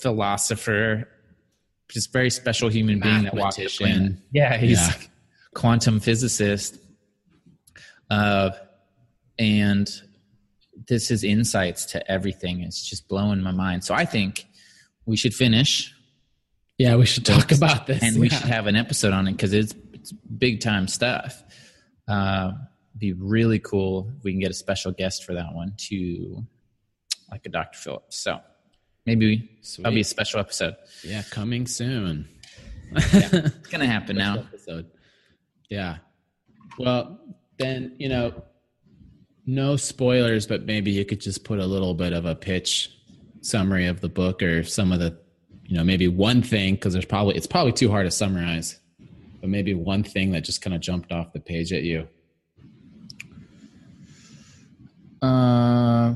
philosopher, 0.01 1.07
just 1.89 2.13
very 2.13 2.29
special 2.29 2.69
human 2.69 2.99
being 2.99 3.23
that 3.23 3.33
walked 3.35 3.59
planet. 3.77 4.13
Yeah, 4.31 4.57
he's 4.57 4.79
Yeah. 4.79 4.87
like 4.87 5.09
quantum 5.53 5.99
physicist. 5.99 6.77
Uh, 8.09 8.51
and 9.37 9.89
this 10.87 11.11
is 11.11 11.23
insights 11.23 11.85
to 11.85 12.11
everything. 12.11 12.61
It's 12.61 12.81
just 12.89 13.07
blowing 13.09 13.41
my 13.41 13.51
mind. 13.51 13.83
So 13.83 13.93
I 13.93 14.05
think 14.05 14.45
we 15.05 15.17
should 15.17 15.33
finish 15.33 15.93
Yeah, 16.77 16.95
we 16.95 17.05
should 17.05 17.25
talk 17.25 17.51
about 17.51 17.87
this. 17.87 18.01
and 18.01 18.17
we 18.19 18.29
should 18.29 18.47
have 18.47 18.67
an 18.67 18.75
episode 18.77 19.13
on 19.13 19.27
it 19.27 19.33
because 19.33 19.51
it's, 19.53 19.75
it's 19.93 20.11
big 20.13 20.61
time 20.61 20.87
stuff. 20.87 21.43
Uh, 22.07 22.53
be 22.97 23.13
really 23.13 23.59
cool 23.59 24.11
if 24.17 24.23
we 24.23 24.31
can 24.31 24.39
get 24.39 24.51
a 24.51 24.55
special 24.55 24.91
guest 24.91 25.23
for 25.23 25.33
that 25.33 25.53
one 25.53 25.73
to 25.77 26.45
like 27.31 27.45
a 27.45 27.49
Dr. 27.49 27.77
Phillips. 27.77 28.17
So 28.17 28.39
maybe 29.05 29.49
that'll 29.77 29.93
be 29.93 30.01
a 30.01 30.05
special 30.05 30.39
episode. 30.39 30.75
Yeah, 31.03 31.23
coming 31.29 31.65
soon. 31.67 32.27
It's 32.93 33.67
gonna 33.69 33.87
happen 33.87 34.17
now. 34.17 34.39
episode. 34.39 34.91
Yeah. 35.69 35.97
Well, 36.77 37.19
then 37.57 37.95
you 37.99 38.09
know, 38.09 38.43
no 39.45 39.77
spoilers, 39.77 40.45
but 40.45 40.65
maybe 40.65 40.91
you 40.91 41.05
could 41.05 41.21
just 41.21 41.45
put 41.45 41.59
a 41.59 41.65
little 41.65 41.93
bit 41.93 42.11
of 42.11 42.25
a 42.25 42.35
pitch 42.35 42.91
summary 43.41 43.87
of 43.87 44.01
the 44.01 44.09
book 44.09 44.43
or 44.43 44.63
some 44.63 44.91
of 44.91 44.99
the, 44.99 45.17
you 45.63 45.77
know, 45.77 45.83
maybe 45.83 46.07
one 46.07 46.43
thing 46.43 46.75
because 46.75 46.91
there's 46.93 47.05
probably 47.05 47.35
it's 47.35 47.47
probably 47.47 47.71
too 47.71 47.89
hard 47.89 48.05
to 48.05 48.11
summarize, 48.11 48.77
but 49.39 49.49
maybe 49.49 49.73
one 49.73 50.03
thing 50.03 50.31
that 50.31 50.41
just 50.41 50.61
kind 50.61 50.73
of 50.73 50.81
jumped 50.81 51.13
off 51.13 51.31
the 51.31 51.39
page 51.39 51.71
at 51.71 51.83
you. 51.83 52.07
Uh, 55.21 56.15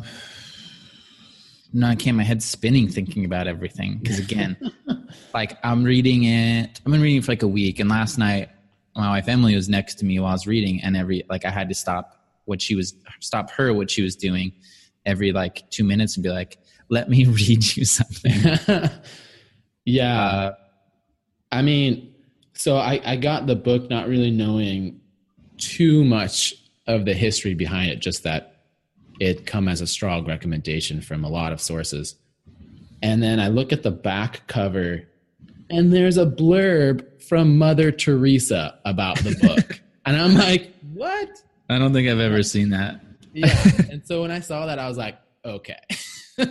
no, 1.73 1.87
I 1.87 1.95
can't. 1.95 2.17
My 2.17 2.23
head's 2.23 2.45
spinning 2.45 2.87
thinking 2.87 3.25
about 3.25 3.47
everything. 3.47 3.97
Because 3.97 4.19
again, 4.19 4.57
like 5.33 5.57
I'm 5.63 5.83
reading 5.83 6.23
it. 6.23 6.79
I've 6.85 6.91
been 6.91 7.01
reading 7.01 7.21
for 7.21 7.31
like 7.31 7.43
a 7.43 7.47
week, 7.47 7.79
and 7.79 7.89
last 7.89 8.17
night 8.17 8.49
my 8.95 9.09
wife 9.09 9.27
Emily 9.27 9.55
was 9.55 9.67
next 9.67 9.95
to 9.95 10.05
me 10.05 10.19
while 10.19 10.29
I 10.29 10.33
was 10.33 10.47
reading, 10.47 10.81
and 10.81 10.95
every 10.95 11.23
like 11.29 11.45
I 11.45 11.51
had 11.51 11.67
to 11.69 11.75
stop 11.75 12.21
what 12.45 12.61
she 12.61 12.75
was 12.75 12.95
stop 13.19 13.49
her 13.51 13.73
what 13.73 13.91
she 13.91 14.01
was 14.01 14.15
doing 14.15 14.53
every 15.05 15.31
like 15.31 15.69
two 15.69 15.83
minutes 15.83 16.15
and 16.15 16.23
be 16.23 16.29
like, 16.29 16.57
"Let 16.89 17.09
me 17.09 17.25
read 17.27 17.75
you 17.75 17.85
something." 17.85 18.33
yeah. 19.85 20.25
Uh, 20.25 20.55
I 21.51 21.61
mean, 21.61 22.13
so 22.53 22.77
I, 22.77 23.01
I 23.05 23.15
got 23.17 23.47
the 23.47 23.55
book 23.55 23.89
not 23.89 24.07
really 24.07 24.31
knowing 24.31 25.01
too 25.57 26.03
much 26.03 26.55
of 26.87 27.05
the 27.05 27.13
history 27.13 27.53
behind 27.53 27.91
it, 27.91 27.99
just 27.99 28.23
that 28.23 28.54
it 29.19 29.45
come 29.45 29.67
as 29.67 29.81
a 29.81 29.87
strong 29.87 30.25
recommendation 30.25 31.01
from 31.01 31.23
a 31.23 31.29
lot 31.29 31.51
of 31.51 31.61
sources. 31.61 32.15
And 33.01 33.21
then 33.21 33.39
I 33.39 33.47
look 33.47 33.71
at 33.71 33.83
the 33.83 33.91
back 33.91 34.47
cover 34.47 35.03
and 35.69 35.93
there's 35.93 36.17
a 36.17 36.25
blurb 36.25 37.21
from 37.21 37.57
Mother 37.57 37.91
Teresa 37.91 38.79
about 38.85 39.17
the 39.19 39.35
book. 39.41 39.81
and 40.05 40.17
I'm 40.17 40.35
like, 40.35 40.73
what? 40.93 41.29
I 41.69 41.79
don't 41.79 41.93
think 41.93 42.07
I've 42.07 42.19
ever 42.19 42.43
seen 42.43 42.69
that. 42.69 43.01
Yeah. 43.33 43.55
and 43.91 44.05
so 44.05 44.21
when 44.21 44.31
I 44.31 44.39
saw 44.39 44.67
that, 44.67 44.79
I 44.79 44.87
was 44.87 44.97
like, 44.97 45.17
okay. 45.43 45.79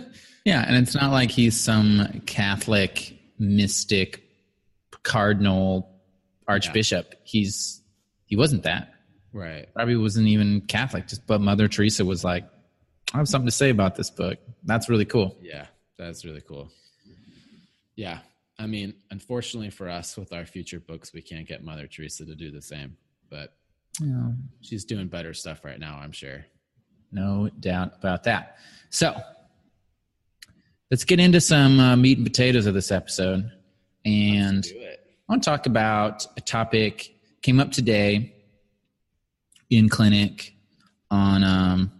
Yeah, 0.45 0.63
and 0.65 0.75
it's 0.75 0.93
not 0.93 1.11
like 1.11 1.31
he's 1.31 1.59
some 1.59 2.21
Catholic 2.27 3.17
mystic 3.39 4.23
cardinal 5.01 5.89
archbishop. 6.47 7.15
He's 7.23 7.81
he 8.27 8.35
wasn't 8.35 8.63
that. 8.63 8.93
right. 9.33 9.67
Probably 9.73 9.95
wasn't 9.95 10.27
even 10.27 10.61
Catholic. 10.61 11.07
Just 11.07 11.25
but 11.25 11.41
Mother 11.41 11.67
Teresa 11.67 12.05
was 12.05 12.23
like, 12.23 12.45
I 13.15 13.17
have 13.19 13.29
something 13.29 13.47
to 13.47 13.51
say 13.51 13.69
about 13.69 13.95
this 13.95 14.09
book. 14.09 14.39
That's 14.65 14.89
really 14.89 15.05
cool. 15.05 15.37
Yeah, 15.41 15.67
that's 15.97 16.25
really 16.25 16.41
cool. 16.41 16.69
Yeah. 17.95 18.19
I 18.59 18.67
mean, 18.67 18.93
unfortunately 19.09 19.69
for 19.69 19.87
us 19.87 20.17
with 20.17 20.33
our 20.33 20.45
future 20.45 20.81
books, 20.81 21.13
we 21.13 21.21
can't 21.21 21.47
get 21.47 21.63
Mother 21.63 21.87
Teresa 21.87 22.25
to 22.25 22.35
do 22.35 22.51
the 22.51 22.61
same, 22.61 22.97
but 23.29 23.53
Yeah, 24.01 24.31
she's 24.59 24.83
doing 24.83 25.07
better 25.07 25.33
stuff 25.33 25.63
right 25.63 25.79
now, 25.79 25.97
I'm 25.97 26.11
sure. 26.11 26.45
no 27.13 27.49
doubt 27.57 27.93
about 27.99 28.23
that. 28.25 28.57
So 28.89 29.15
let's 30.91 31.05
get 31.05 31.21
into 31.21 31.39
some 31.39 31.79
uh, 31.79 31.95
meat 31.95 32.17
and 32.17 32.25
potatoes 32.27 32.65
of 32.65 32.73
this 32.73 32.91
episode, 32.91 33.49
and 34.03 34.65
I 34.75 34.97
want 35.31 35.41
to 35.43 35.49
talk 35.49 35.65
about 35.67 36.27
a 36.35 36.41
topic 36.41 37.15
came 37.41 37.61
up 37.61 37.71
today 37.71 38.35
in 39.69 39.87
clinic 39.87 40.53
on 41.09 41.43
um, 41.45 41.91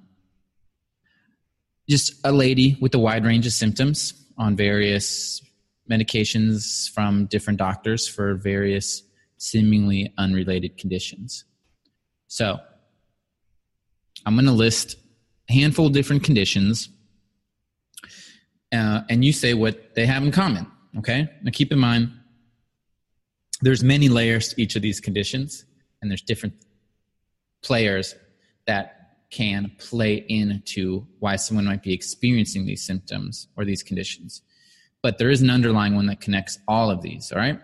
just 1.90 2.14
a 2.24 2.32
lady 2.32 2.78
with 2.82 2.94
a 2.96 3.00
wide 3.00 3.26
range 3.26 3.46
of 3.46 3.54
symptoms 3.54 4.14
on 4.38 4.56
various 4.56 5.42
medications 5.90 6.90
from 6.92 7.26
different 7.28 7.60
doctors 7.60 8.08
for 8.08 8.36
various 8.36 9.04
seemingly 9.38 10.14
unrelated 10.18 10.78
conditions. 10.78 11.46
So 12.28 12.60
I'm 14.26 14.36
going 14.36 14.46
to 14.46 14.52
list 14.52 14.96
a 15.50 15.54
handful 15.54 15.88
of 15.88 15.94
different 15.94 16.24
conditions, 16.24 16.90
uh, 18.72 19.02
and 19.10 19.24
you 19.24 19.32
say 19.32 19.54
what 19.54 19.94
they 19.94 20.06
have 20.06 20.24
in 20.24 20.32
common. 20.32 20.66
Okay. 20.98 21.30
Now 21.44 21.52
keep 21.54 21.72
in 21.72 21.80
mind 21.80 22.12
there's 23.62 23.84
many 23.84 24.10
layers 24.10 24.50
to 24.50 24.62
each 24.62 24.76
of 24.76 24.82
these 24.82 25.00
conditions 25.00 25.66
and 26.02 26.10
there's 26.12 26.22
different 26.22 26.54
players 27.62 28.16
that 28.68 28.95
can 29.36 29.72
play 29.78 30.26
into 30.30 31.06
why 31.20 31.36
someone 31.36 31.66
might 31.66 31.84
be 31.84 31.94
experiencing 31.94 32.66
these 32.66 32.84
symptoms 32.86 33.48
or 33.56 33.66
these 33.66 33.84
conditions. 33.84 34.42
But 35.02 35.18
there 35.18 35.30
is 35.30 35.42
an 35.42 35.50
underlying 35.50 35.96
one 35.96 36.08
that 36.08 36.22
connects 36.22 36.58
all 36.68 36.90
of 36.90 37.02
these 37.02 37.32
all 37.32 37.40
right? 37.40 37.60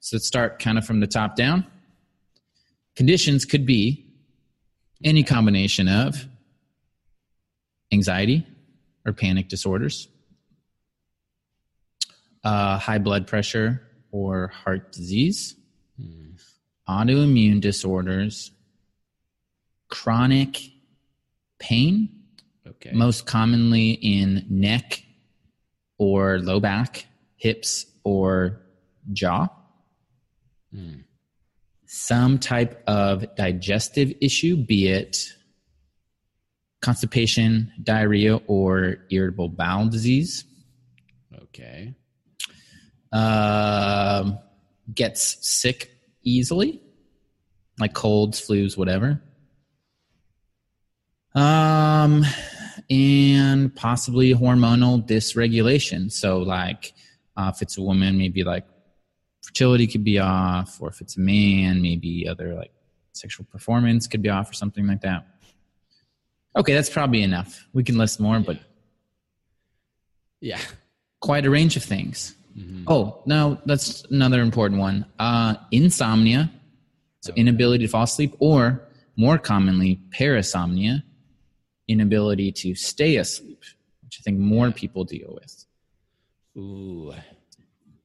So 0.00 0.16
let's 0.16 0.26
start 0.26 0.58
kind 0.58 0.78
of 0.78 0.84
from 0.84 1.00
the 1.00 1.06
top 1.06 1.34
down. 1.34 1.66
Conditions 2.94 3.44
could 3.44 3.66
be 3.66 4.06
any 5.02 5.22
combination 5.22 5.88
of 5.88 6.26
anxiety 7.92 8.46
or 9.04 9.12
panic 9.12 9.48
disorders 9.48 10.08
uh, 12.44 12.78
high 12.78 12.98
blood 12.98 13.26
pressure 13.26 13.82
or 14.10 14.48
heart 14.48 14.92
disease, 14.92 15.54
autoimmune 16.88 17.60
disorders, 17.60 18.50
chronic 19.88 20.58
pain, 21.58 22.08
Okay. 22.66 22.92
most 22.92 23.26
commonly 23.26 23.92
in 23.92 24.44
neck 24.50 25.02
or 25.98 26.38
low 26.38 26.60
back, 26.60 27.06
hips, 27.36 27.86
or 28.04 28.60
jaw. 29.12 29.48
Some 31.86 32.38
type 32.38 32.82
of 32.86 33.34
digestive 33.36 34.12
issue, 34.20 34.56
be 34.56 34.88
it 34.88 35.32
constipation, 36.82 37.72
diarrhea, 37.82 38.36
or 38.46 38.98
irritable 39.10 39.48
bowel 39.48 39.88
disease. 39.88 40.44
okay. 41.42 41.94
um, 43.12 44.38
gets 44.94 45.38
sick 45.48 45.90
easily, 46.22 46.80
like 47.80 47.94
colds, 47.94 48.40
flus, 48.46 48.76
whatever. 48.76 49.20
Um, 51.38 52.24
and 52.90 53.74
possibly 53.76 54.34
hormonal 54.34 55.06
dysregulation. 55.06 56.10
So, 56.10 56.38
like, 56.38 56.94
uh, 57.36 57.52
if 57.54 57.62
it's 57.62 57.78
a 57.78 57.82
woman, 57.82 58.18
maybe 58.18 58.42
like 58.44 58.66
fertility 59.42 59.86
could 59.86 60.04
be 60.04 60.18
off, 60.18 60.80
or 60.80 60.88
if 60.88 61.00
it's 61.00 61.16
a 61.16 61.20
man, 61.20 61.80
maybe 61.82 62.26
other 62.28 62.54
like 62.54 62.72
sexual 63.12 63.46
performance 63.46 64.06
could 64.06 64.22
be 64.22 64.28
off, 64.28 64.50
or 64.50 64.54
something 64.54 64.86
like 64.86 65.02
that. 65.02 65.26
Okay, 66.56 66.74
that's 66.74 66.90
probably 66.90 67.22
enough. 67.22 67.66
We 67.72 67.84
can 67.84 67.96
list 67.98 68.18
more, 68.20 68.40
but 68.40 68.58
Yeah. 70.40 70.60
quite 71.20 71.44
a 71.46 71.50
range 71.50 71.76
of 71.76 71.84
things. 71.84 72.34
Oh, 72.88 73.22
no, 73.26 73.60
that's 73.66 74.04
another 74.10 74.40
important 74.42 74.80
one. 74.80 75.04
Uh, 75.20 75.54
insomnia, 75.70 76.50
so 77.20 77.32
inability 77.34 77.84
to 77.84 77.88
fall 77.90 78.02
asleep, 78.02 78.34
or 78.40 78.82
more 79.16 79.38
commonly, 79.38 80.00
parasomnia, 80.10 81.04
inability 81.88 82.52
to 82.52 82.74
stay 82.74 83.16
asleep, 83.16 83.62
which 84.04 84.18
I 84.20 84.22
think 84.22 84.38
more 84.38 84.70
people 84.70 85.04
deal 85.04 85.38
with. 85.40 85.64
Ooh, 86.56 87.12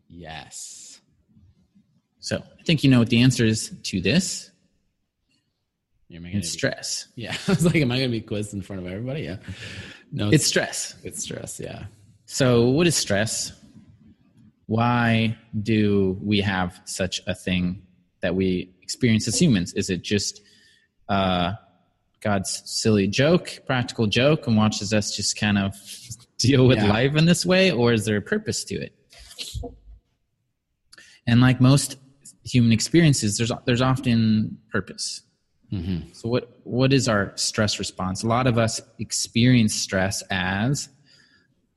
yes. 0.09 1.01
So 2.19 2.37
I 2.37 2.63
think 2.63 2.83
you 2.83 2.89
know 2.89 2.99
what 2.99 3.09
the 3.09 3.21
answer 3.21 3.45
is 3.45 3.75
to 3.83 3.99
this. 4.01 4.49
You're 6.07 6.21
making 6.21 6.39
It's 6.39 6.49
it. 6.49 6.51
stress. 6.51 7.07
Yeah, 7.15 7.35
I 7.47 7.51
was 7.51 7.65
like, 7.65 7.75
am 7.77 7.91
I 7.91 7.97
going 7.97 8.09
to 8.09 8.17
be 8.17 8.21
quizzed 8.21 8.53
in 8.53 8.61
front 8.61 8.85
of 8.85 8.87
everybody? 8.91 9.21
Yeah. 9.23 9.37
No, 10.11 10.29
It's 10.29 10.45
stress. 10.45 10.95
it's 11.03 11.23
stress. 11.23 11.59
Yeah. 11.59 11.85
So, 12.25 12.69
what 12.69 12.85
is 12.87 12.95
stress? 12.95 13.51
Why 14.67 15.35
do 15.61 16.17
we 16.21 16.39
have 16.41 16.79
such 16.85 17.21
a 17.27 17.35
thing 17.35 17.81
that 18.21 18.35
we 18.35 18.73
experience 18.81 19.27
as 19.27 19.39
humans? 19.39 19.73
Is 19.73 19.89
it 19.89 20.01
just 20.03 20.41
uh, 21.09 21.53
God's 22.23 22.61
silly 22.65 23.07
joke, 23.07 23.59
practical 23.65 24.07
joke, 24.07 24.47
and 24.47 24.55
watches 24.55 24.93
us 24.93 25.15
just 25.15 25.37
kind 25.37 25.57
of 25.57 25.75
deal 26.37 26.67
with 26.67 26.77
Yeah. 26.77 26.89
life 26.89 27.15
in 27.15 27.25
this 27.25 27.45
way, 27.45 27.71
or 27.71 27.91
is 27.93 28.05
there 28.05 28.17
a 28.17 28.21
purpose 28.21 28.63
to 28.65 28.75
it? 28.75 28.95
And 31.27 31.41
like 31.41 31.59
most 31.61 31.97
human 32.43 32.71
experiences, 32.71 33.37
there's 33.37 33.51
there's 33.65 33.81
often 33.81 34.57
purpose. 34.71 35.21
So 36.11 36.29
what 36.29 36.59
what 36.65 36.93
is 36.93 37.07
our 37.07 37.31
stress 37.35 37.79
response? 37.79 38.21
A 38.21 38.27
lot 38.27 38.45
of 38.45 38.59
us 38.59 38.79
experience 38.99 39.73
stress 39.73 40.21
as 40.29 40.87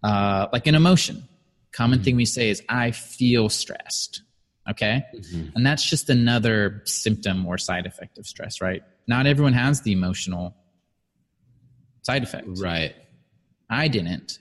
uh, 0.02 0.48
like 0.52 0.66
an 0.66 0.74
emotion. 0.74 1.26
Common 1.72 2.02
thing 2.02 2.14
we 2.14 2.26
say 2.26 2.50
is 2.50 2.62
I 2.68 2.90
feel 2.90 3.48
stressed. 3.48 4.20
Okay, 4.70 5.04
mm-hmm. 5.14 5.48
and 5.54 5.64
that's 5.64 5.88
just 5.88 6.10
another 6.10 6.82
symptom 6.86 7.46
or 7.46 7.56
side 7.58 7.86
effect 7.86 8.18
of 8.18 8.26
stress, 8.26 8.60
right? 8.60 8.82
Not 9.06 9.26
everyone 9.26 9.52
has 9.52 9.82
the 9.82 9.92
emotional 9.92 10.56
side 12.02 12.22
effect. 12.24 12.46
Right. 12.60 12.94
I 13.70 13.88
didn't. 13.88 14.38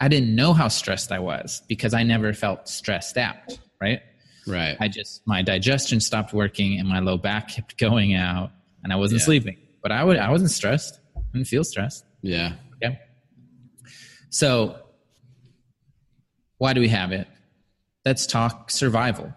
I 0.00 0.06
didn't 0.08 0.34
know 0.36 0.52
how 0.52 0.68
stressed 0.68 1.10
I 1.10 1.18
was 1.18 1.62
because 1.68 1.92
I 1.94 2.04
never 2.04 2.32
felt 2.32 2.68
stressed 2.68 3.16
out, 3.16 3.58
right? 3.80 4.00
Right. 4.46 4.76
I 4.80 4.86
just 4.88 5.22
my 5.26 5.42
digestion 5.42 6.00
stopped 6.00 6.32
working 6.32 6.78
and 6.78 6.88
my 6.88 7.00
low 7.00 7.18
back 7.18 7.48
kept 7.48 7.76
going 7.78 8.14
out 8.14 8.50
and 8.84 8.92
I 8.92 8.96
wasn't 8.96 9.20
Yeah. 9.20 9.24
sleeping. 9.26 9.56
But 9.82 9.90
I 9.92 10.04
would 10.04 10.16
I 10.16 10.30
wasn't 10.30 10.50
stressed. 10.52 10.98
I 11.16 11.20
didn't 11.32 11.48
feel 11.48 11.64
stressed. 11.64 12.04
yeah. 12.22 12.52
Okay. 12.82 12.98
So 14.30 14.76
why 16.58 16.72
do 16.74 16.80
we 16.80 16.88
have 16.88 17.12
it? 17.12 17.26
Let's 18.04 18.26
talk 18.26 18.70
survival. 18.70 19.32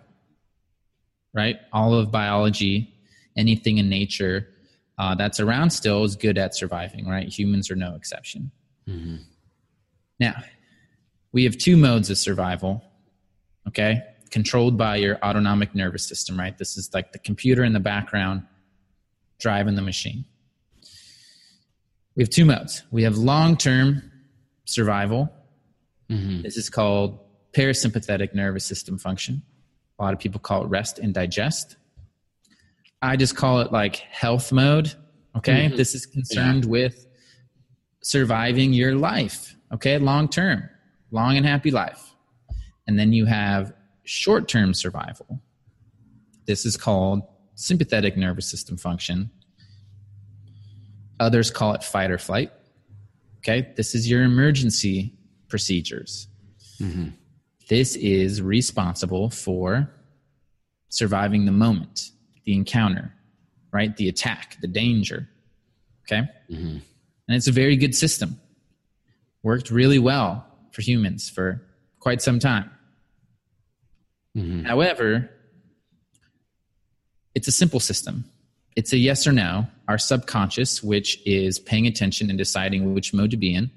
Right? 1.34 1.58
All 1.72 1.94
of 1.94 2.12
biology, 2.12 2.94
anything 3.38 3.78
in 3.78 3.90
nature 3.90 4.48
uh, 4.98 5.16
that's 5.16 5.40
around 5.40 5.72
still 5.72 6.04
is 6.04 6.16
good 6.16 6.38
at 6.38 6.54
surviving, 6.56 7.08
right? 7.08 7.28
Humans 7.28 7.72
are 7.72 7.76
no 7.76 7.96
exception. 7.96 8.52
Now, 10.20 10.36
we 11.32 11.44
have 11.46 11.58
two 11.58 11.78
modes 11.78 12.10
of 12.10 12.18
survival, 12.18 12.84
okay? 13.68 14.04
Controlled 14.30 14.78
by 14.78 14.98
your 14.98 15.18
autonomic 15.24 15.74
nervous 15.74 16.06
system, 16.06 16.38
right? 16.38 16.56
This 16.58 16.78
is 16.78 16.94
like 16.94 17.14
the 17.14 17.20
computer 17.20 17.64
in 17.64 17.74
the 17.74 17.80
background 17.80 18.44
driving 19.40 19.76
the 19.76 19.82
machine. 19.82 20.26
We 22.16 22.24
have 22.24 22.30
two 22.30 22.46
modes. 22.46 22.84
We 22.92 23.04
have 23.04 23.18
long 23.18 23.58
term 23.58 24.12
survival. 24.66 25.32
This 26.44 26.58
is 26.58 26.70
called 26.70 27.20
parasympathetic 27.54 28.36
nervous 28.36 28.66
system 28.66 28.98
function. 29.00 29.42
A 30.02 30.04
lot 30.04 30.14
of 30.14 30.20
people 30.20 30.40
call 30.40 30.64
it 30.64 30.68
rest 30.68 30.98
and 30.98 31.14
digest. 31.14 31.78
I 33.04 33.16
just 33.16 33.36
call 33.36 33.62
it 33.62 33.72
like 33.72 33.98
health 33.98 34.52
mode. 34.52 34.96
Okay. 35.38 35.68
Mm-hmm. 35.68 35.76
This 35.76 35.94
is 35.94 36.08
concerned 36.08 36.66
with 36.66 37.06
surviving 38.02 38.74
your 38.74 38.96
life. 38.96 39.56
Okay. 39.72 40.00
Long 40.00 40.28
term, 40.28 40.68
long 41.12 41.38
and 41.38 41.46
happy 41.46 41.70
life. 41.70 42.16
And 42.88 42.98
then 42.98 43.14
you 43.14 43.26
have 43.26 43.74
short 44.04 44.48
term 44.48 44.74
survival. 44.74 45.40
This 46.48 46.66
is 46.66 46.78
called 46.78 47.22
sympathetic 47.54 48.18
nervous 48.18 48.50
system 48.50 48.78
function. 48.78 49.30
Others 51.20 51.52
call 51.52 51.74
it 51.74 51.84
fight 51.84 52.10
or 52.10 52.18
flight. 52.18 52.52
Okay. 53.38 53.72
This 53.78 53.94
is 53.94 54.10
your 54.10 54.24
emergency 54.24 55.14
procedures. 55.48 56.28
Mm-hmm. 56.82 57.10
This 57.72 57.96
is 57.96 58.42
responsible 58.42 59.30
for 59.30 59.90
surviving 60.90 61.46
the 61.46 61.54
moment, 61.54 62.12
the 62.44 62.54
encounter, 62.54 63.14
right? 63.72 63.96
The 63.96 64.10
attack, 64.10 64.58
the 64.60 64.68
danger. 64.68 65.30
Okay. 66.02 66.30
Mm-hmm. 66.50 66.66
And 66.66 66.84
it's 67.30 67.48
a 67.48 67.52
very 67.54 67.78
good 67.78 67.96
system. 67.96 68.42
Worked 69.42 69.72
really 69.72 70.00
well 70.00 70.46
for 70.74 70.82
humans 70.82 71.30
for 71.30 71.66
quite 72.02 72.22
some 72.22 72.40
time. 72.40 72.70
Mm-hmm. 74.36 74.66
However, 74.66 75.30
it's 77.36 77.48
a 77.48 77.54
simple 77.54 77.80
system. 77.80 78.26
It's 78.76 78.92
a 78.92 78.98
yes 78.98 79.26
or 79.26 79.32
no. 79.32 79.66
Our 79.88 79.98
subconscious, 79.98 80.84
which 80.84 81.26
is 81.26 81.58
paying 81.58 81.88
attention 81.88 82.30
and 82.30 82.38
deciding 82.38 82.94
which 82.94 83.14
mode 83.14 83.32
to 83.32 83.38
be 83.38 83.56
in, 83.56 83.72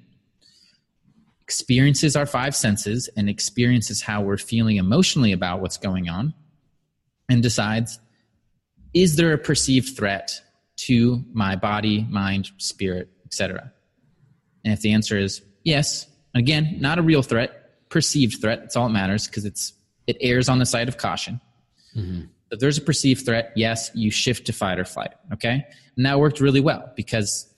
experiences 1.45 2.17
our 2.17 2.25
five 2.25 2.57
senses 2.57 3.09
and 3.17 3.29
experiences 3.29 4.01
how 4.01 4.23
we're 4.23 4.39
feeling 4.39 4.79
emotionally 4.79 5.33
about 5.33 5.61
what's 5.61 5.77
going 5.77 6.09
on 6.09 6.33
and 7.29 7.43
decides 7.43 8.01
is 8.95 9.17
there 9.17 9.33
a 9.33 9.39
perceived 9.39 9.95
threat 9.95 10.41
to 10.77 11.23
my 11.33 11.55
body, 11.55 12.07
mind, 12.09 12.51
spirit, 12.57 13.11
etc. 13.27 13.73
And 14.65 14.73
if 14.73 14.81
the 14.81 14.93
answer 14.93 15.19
is 15.19 15.43
yes, 15.65 16.07
again, 16.35 16.79
not 16.81 16.99
a 16.99 17.03
real 17.03 17.23
threat, 17.23 17.89
perceived 17.91 18.41
threat, 18.41 18.61
that's 18.61 18.75
all 18.77 18.89
that 18.89 18.95
matters 18.95 19.27
because 19.27 19.45
it's 19.45 19.75
it 20.07 20.17
errs 20.21 20.49
on 20.49 20.59
the 20.59 20.67
side 20.67 20.89
of 20.89 20.97
caution. 20.97 21.41
Mm-hmm. 21.95 22.23
If 22.53 22.61
there's 22.61 22.79
a 22.79 22.83
perceived 22.83 23.27
threat, 23.27 23.53
yes, 23.55 23.91
you 23.95 24.11
shift 24.11 24.47
to 24.47 24.53
fight 24.53 24.79
or 24.79 24.85
flight. 24.85 25.13
Okay. 25.33 25.65
And 25.97 26.07
that 26.07 26.19
worked 26.19 26.41
really 26.41 26.61
well 26.61 26.91
because 26.97 27.53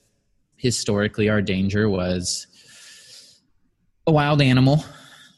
historically 0.57 1.29
our 1.29 1.41
danger 1.41 1.87
was 1.87 2.47
a 4.07 4.11
wild 4.11 4.41
animal, 4.41 4.83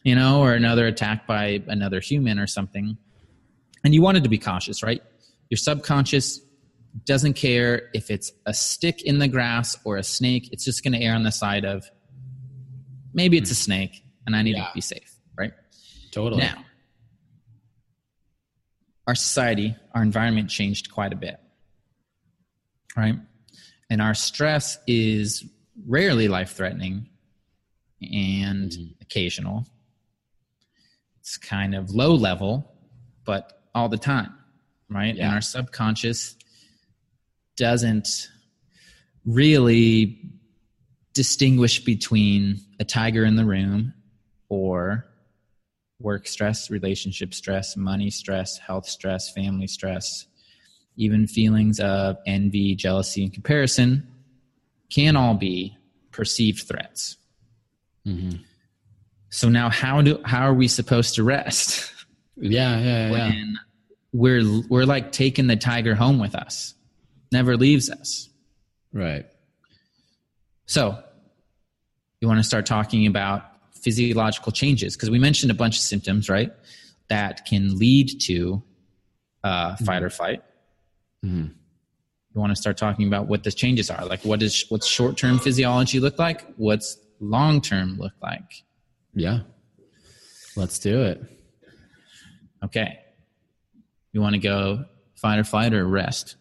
you 0.04 0.16
know, 0.16 0.42
or 0.42 0.54
another 0.54 0.88
attack 0.88 1.26
by 1.26 1.62
another 1.68 2.00
human 2.00 2.40
or 2.40 2.48
something. 2.48 2.98
And 3.84 3.94
you 3.94 4.02
wanted 4.02 4.24
to 4.24 4.30
be 4.30 4.38
cautious, 4.38 4.84
right? 4.84 5.02
Your 5.50 5.58
subconscious 5.58 6.40
doesn't 7.06 7.34
care 7.34 7.90
if 7.94 8.12
it's 8.12 8.32
a 8.46 8.54
stick 8.54 9.02
in 9.04 9.20
the 9.20 9.28
grass 9.28 9.78
or 9.84 9.98
a 9.98 10.04
snake. 10.04 10.50
It's 10.52 10.64
just 10.64 10.84
going 10.84 10.94
to 10.94 11.00
err 11.00 11.16
on 11.16 11.24
the 11.24 11.32
side 11.32 11.66
of 11.66 11.90
maybe 13.14 13.38
it's 13.38 13.52
a 13.52 13.54
hmm. 13.54 13.58
snake 13.58 14.04
and 14.26 14.36
I 14.36 14.44
need 14.44 14.56
Yeah. 14.56 14.68
to 14.68 14.74
be 14.74 14.82
safe, 14.82 15.16
right? 15.38 15.52
Totally. 16.12 16.44
Now, 16.44 16.64
our 19.08 19.16
society, 19.16 19.76
our 19.96 20.04
environment 20.04 20.50
changed 20.52 20.92
quite 20.92 21.14
a 21.14 21.16
bit, 21.16 21.40
right? 22.96 23.16
And 23.90 24.02
our 24.04 24.14
stress 24.14 24.78
is 24.86 25.44
rarely 25.88 26.28
life 26.28 26.52
threatening 26.52 27.10
and 28.02 28.72
mm-hmm. 28.72 29.02
occasional. 29.02 29.66
It's 31.20 31.38
kind 31.38 31.76
of 31.76 31.92
low 31.92 32.16
level, 32.16 32.72
but 33.26 33.62
all 33.76 33.90
the 33.90 33.98
time, 33.98 34.34
right? 34.90 35.16
Yeah. 35.16 35.26
And 35.26 35.36
our 35.36 35.42
subconscious 35.42 36.36
doesn't 37.56 38.30
really 39.26 40.18
distinguish 41.14 41.84
between 41.84 42.62
a 42.80 42.86
tiger 42.86 43.26
in 43.26 43.36
the 43.36 43.46
room 43.46 43.94
or 44.48 45.06
work 46.00 46.28
stress, 46.28 46.72
relationship 46.72 47.34
stress, 47.34 47.76
money 47.76 48.10
stress, 48.10 48.58
health 48.58 48.88
stress, 48.88 49.32
family 49.32 49.68
stress, 49.68 50.26
even 50.96 51.28
feelings 51.28 51.80
of 51.80 52.18
envy, 52.26 52.76
jealousy, 52.76 53.24
and 53.24 53.34
comparison 53.34 54.08
can 54.90 55.16
all 55.16 55.36
be 55.36 55.78
perceived 56.12 56.68
threats. 56.68 57.18
Mm-hmm. 58.08 58.42
So 59.30 59.50
now 59.50 59.70
how 59.70 60.02
do 60.02 60.20
how 60.26 60.44
are 60.44 60.54
we 60.54 60.68
supposed 60.68 61.16
to 61.16 61.24
rest 61.24 61.92
Yeah, 62.42 62.80
yeah, 62.80 63.12
yeah. 63.12 63.44
we're 64.14 64.62
we're 64.70 64.86
like 64.86 65.12
taking 65.12 65.48
the 65.48 65.56
tiger 65.56 65.96
home 65.96 66.20
with 66.20 66.36
us. 66.36 66.74
Never 67.32 67.58
leaves 67.58 67.90
us. 67.90 68.30
Right. 68.94 69.26
So, 70.66 71.04
you 72.22 72.28
want 72.28 72.40
to 72.40 72.44
start 72.44 72.66
talking 72.66 73.08
about 73.08 73.44
physiological 73.74 74.52
changes 74.52 74.96
because 74.96 75.10
we 75.10 75.20
mentioned 75.20 75.52
a 75.52 75.56
bunch 75.56 75.76
of 75.76 75.82
symptoms, 75.82 76.30
right? 76.30 76.52
That 77.10 77.46
can 77.46 77.78
lead 77.78 78.22
to 78.22 78.64
uh, 79.44 79.74
mm-hmm. 79.74 79.86
fight 79.86 80.04
or 80.04 80.10
flight. 80.10 80.44
Mm-hmm. 81.26 81.48
You 82.34 82.42
want 82.42 82.52
to 82.52 82.56
start 82.56 82.78
talking 82.78 83.08
about 83.08 83.28
what 83.28 83.44
the 83.44 83.52
changes 83.52 83.90
are, 83.90 84.06
like 84.06 84.24
what 84.24 84.42
is 84.42 84.66
what's 84.70 84.88
short 84.88 85.18
term 85.18 85.40
physiology 85.40 86.00
look 86.00 86.18
like, 86.18 86.46
what's 86.56 86.98
long 87.20 87.62
term 87.62 87.98
look 87.98 88.14
like. 88.22 88.64
Yeah. 89.14 89.42
Let's 90.56 90.80
do 90.80 91.04
it. 91.04 91.22
Okay. 92.64 93.00
You 94.12 94.22
want 94.22 94.34
to 94.34 94.40
go 94.40 94.86
fight 95.16 95.40
or 95.40 95.44
flight 95.44 95.74
or 95.74 95.86
rest? 95.88 96.36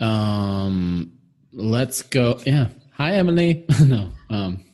Um, 0.00 1.12
let's 1.52 2.02
go. 2.02 2.40
Yeah. 2.44 2.68
Hi, 2.94 3.12
Emily. 3.14 3.64
no. 3.84 4.10
Um, 4.30 4.64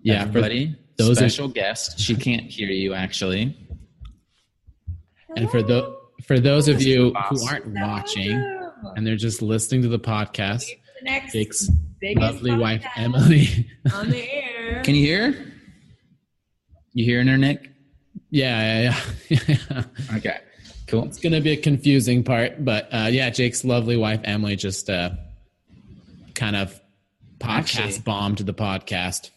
Yeah, 0.00 0.22
for 0.22 0.28
everybody. 0.28 0.76
those 0.98 1.10
are- 1.18 1.28
special 1.28 1.48
guest. 1.48 1.98
She 1.98 2.14
can't 2.16 2.44
hear 2.46 2.68
you 2.68 2.94
actually. 2.94 3.56
and 5.36 5.50
for 5.50 5.62
the 5.62 5.94
for 6.26 6.40
those 6.40 6.66
of 6.68 6.82
you 6.82 7.12
who 7.30 7.46
aren't 7.46 7.66
watching 7.66 8.32
and 8.96 9.06
they're 9.06 9.16
just 9.16 9.42
listening 9.42 9.82
to 9.82 9.88
the 9.88 9.98
podcast, 9.98 10.66
the 11.00 11.04
next 11.04 11.32
Jake's 11.32 11.68
biggest 11.68 11.85
lovely 12.16 12.56
wife 12.56 12.84
Emily. 12.96 13.68
on 13.94 14.10
the 14.10 14.30
air. 14.32 14.82
Can 14.84 14.94
you 14.94 15.04
hear? 15.06 15.32
her? 15.32 15.52
You 16.92 17.04
hearing 17.04 17.26
her, 17.28 17.36
Nick? 17.36 17.70
yeah, 18.30 18.92
yeah, 19.28 19.36
yeah. 19.68 19.82
Okay. 20.16 20.38
Cool. 20.86 21.04
it's 21.04 21.18
gonna 21.18 21.40
be 21.40 21.50
a 21.50 21.56
confusing 21.56 22.22
part, 22.22 22.64
but 22.64 22.88
uh, 22.92 23.08
yeah, 23.10 23.28
Jake's 23.30 23.64
lovely 23.64 23.96
wife 23.96 24.20
Emily 24.24 24.54
just 24.56 24.88
uh, 24.88 25.10
kind 26.34 26.54
of 26.54 26.80
podcast 27.38 27.58
Actually- 27.78 27.98
bombed 28.00 28.38
the 28.38 28.54
podcast. 28.54 29.30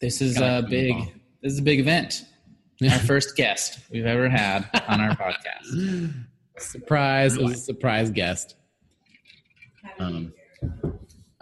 This 0.00 0.20
is 0.22 0.40
a 0.40 0.64
big. 0.68 0.90
involved. 0.90 1.12
This 1.42 1.52
is 1.54 1.58
a 1.58 1.62
big 1.62 1.80
event. 1.80 2.24
Our 2.82 2.98
first 3.00 3.36
guest 3.36 3.78
we've 3.90 4.06
ever 4.06 4.28
had 4.28 4.68
on 4.88 5.00
our 5.00 5.14
podcast. 5.16 6.14
Surprise! 6.58 7.36
It 7.36 7.42
was 7.42 7.52
a 7.54 7.56
surprise 7.56 8.10
guest. 8.10 8.56
Um, 9.98 10.32
All 10.72 10.92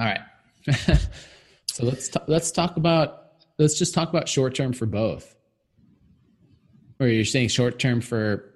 right. 0.01 0.21
so 1.67 1.85
let's 1.85 2.09
ta- 2.09 2.25
let's 2.27 2.51
talk 2.51 2.77
about 2.77 3.21
let's 3.59 3.79
just 3.79 3.95
talk 3.95 4.09
about 4.09 4.29
short 4.29 4.55
term 4.55 4.73
for 4.73 4.87
both. 4.87 5.37
Or 6.99 7.07
you're 7.07 7.25
saying 7.25 7.49
short 7.49 7.79
term 7.79 8.01
for, 8.01 8.53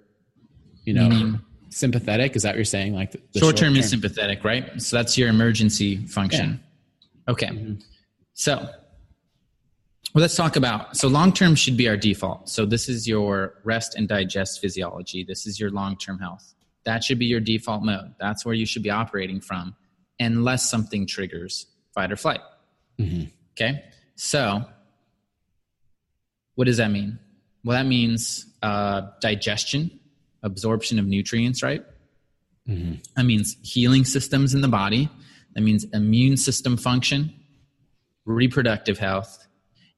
you 0.85 0.93
know, 0.93 1.09
Meaning? 1.09 1.41
sympathetic? 1.71 2.37
Is 2.37 2.43
that 2.43 2.51
what 2.51 2.57
you're 2.57 2.65
saying? 2.65 2.95
Like 2.95 3.13
the, 3.13 3.21
the 3.33 3.41
short 3.41 3.57
term 3.57 3.77
is 3.77 3.89
sympathetic, 3.89 4.45
right? 4.45 4.81
So 4.83 4.97
that's 4.97 5.17
your 5.17 5.29
emergency 5.29 6.07
function. 6.07 6.61
Okay. 7.29 7.47
Mm-hmm. 7.47 7.75
So, 8.35 8.57
well, 8.57 10.23
let's 10.23 10.37
talk 10.37 10.57
about. 10.57 10.97
So, 10.97 11.09
long 11.09 11.33
term 11.33 11.55
should 11.55 11.77
be 11.77 11.89
our 11.89 11.97
default. 11.97 12.49
So, 12.49 12.67
this 12.67 12.89
is 12.89 13.09
your 13.09 13.55
rest 13.65 13.95
and 13.95 14.07
digest 14.07 14.61
physiology. 14.61 15.25
This 15.25 15.47
is 15.47 15.59
your 15.59 15.71
long 15.71 15.97
term 15.97 16.19
health. 16.19 16.55
That 16.85 17.03
should 17.03 17.19
be 17.19 17.27
your 17.27 17.41
default 17.41 17.83
mode. 17.83 18.15
That's 18.21 18.45
where 18.45 18.55
you 18.55 18.67
should 18.67 18.83
be 18.83 18.91
operating 18.91 19.41
from, 19.41 19.75
unless 20.21 20.69
something 20.69 21.07
triggers 21.07 21.67
fight 21.95 22.13
or 22.13 22.17
flight. 22.17 22.41
Mhm. 22.99 23.31
Okay. 23.53 23.83
So, 24.17 24.65
what 26.55 26.65
does 26.67 26.77
that 26.77 26.91
mean? 26.91 27.19
Well, 27.65 27.77
that 27.77 27.87
means 27.89 28.47
uh, 28.63 29.03
digestion, 29.21 29.99
absorption 30.43 30.99
of 30.99 31.07
nutrients, 31.07 31.63
right? 31.63 31.83
That 32.67 33.25
means 33.27 33.57
healing 33.63 34.05
systems 34.07 34.55
in 34.55 34.63
the 34.63 34.69
body. 34.69 35.11
That 35.55 35.61
means 35.61 35.85
immune 35.93 36.37
system 36.39 36.77
function, 36.79 37.33
reproductive 38.25 38.99
health, 38.99 39.47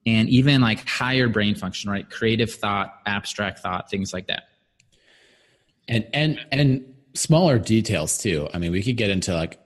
and 0.04 0.28
even 0.28 0.60
like 0.60 0.86
higher 0.86 1.28
brain 1.28 1.54
function, 1.54 1.90
right? 1.90 2.08
Creative 2.10 2.52
thought, 2.52 2.92
abstract 3.06 3.60
thought, 3.60 3.88
things 3.90 4.12
like 4.12 4.26
that. 4.26 4.44
and 5.88 6.06
and 6.12 6.40
and 6.50 6.94
smaller 7.14 7.58
details 7.60 8.18
too. 8.18 8.48
I 8.52 8.58
mean, 8.58 8.72
we 8.72 8.82
could 8.82 8.96
get 8.96 9.10
into 9.10 9.32
like 9.32 9.60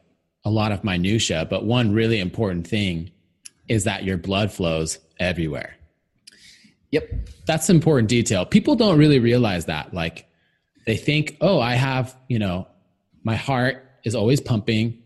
a 0.45 0.51
lot 0.51 0.73
of 0.73 0.85
minutia, 0.85 1.47
but 1.49 1.65
one 1.65 1.93
really 1.93 2.19
important 2.19 2.67
thing 2.67 3.11
is 3.69 3.85
that 3.85 4.05
your 4.05 4.17
blood 4.17 4.51
flows 4.51 4.99
everywhere. 5.19 5.77
Yep. 6.91 7.29
That's 7.47 7.69
an 7.69 7.77
important 7.77 8.09
detail. 8.09 8.45
People 8.45 8.75
don't 8.75 8.99
really 8.99 9.19
realize 9.19 9.67
that. 9.67 9.95
Like 9.95 10.27
they 10.87 10.97
think, 10.97 11.37
"Oh, 11.41 11.61
I 11.61 11.75
have, 11.75 12.17
you 12.29 12.39
know, 12.39 12.67
my 13.23 13.37
heart 13.37 13.85
is 14.05 14.15
always 14.15 14.41
pumping 14.41 15.03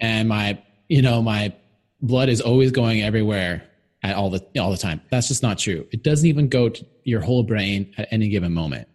and 0.00 0.28
my, 0.28 0.60
you 0.88 1.00
know, 1.00 1.22
my 1.22 1.54
blood 2.02 2.28
is 2.28 2.40
always 2.40 2.70
going 2.70 3.02
everywhere 3.02 3.62
at 4.02 4.16
all 4.16 4.30
the 4.30 4.44
all 4.60 4.70
the 4.70 4.76
time." 4.76 5.00
That's 5.10 5.28
just 5.28 5.42
not 5.42 5.58
true. 5.58 5.86
It 5.90 6.02
doesn't 6.02 6.26
even 6.26 6.48
go 6.48 6.68
to 6.68 6.84
your 7.04 7.20
whole 7.20 7.44
brain 7.44 7.94
at 7.96 8.08
any 8.10 8.28
given 8.28 8.52
moment. 8.52 8.88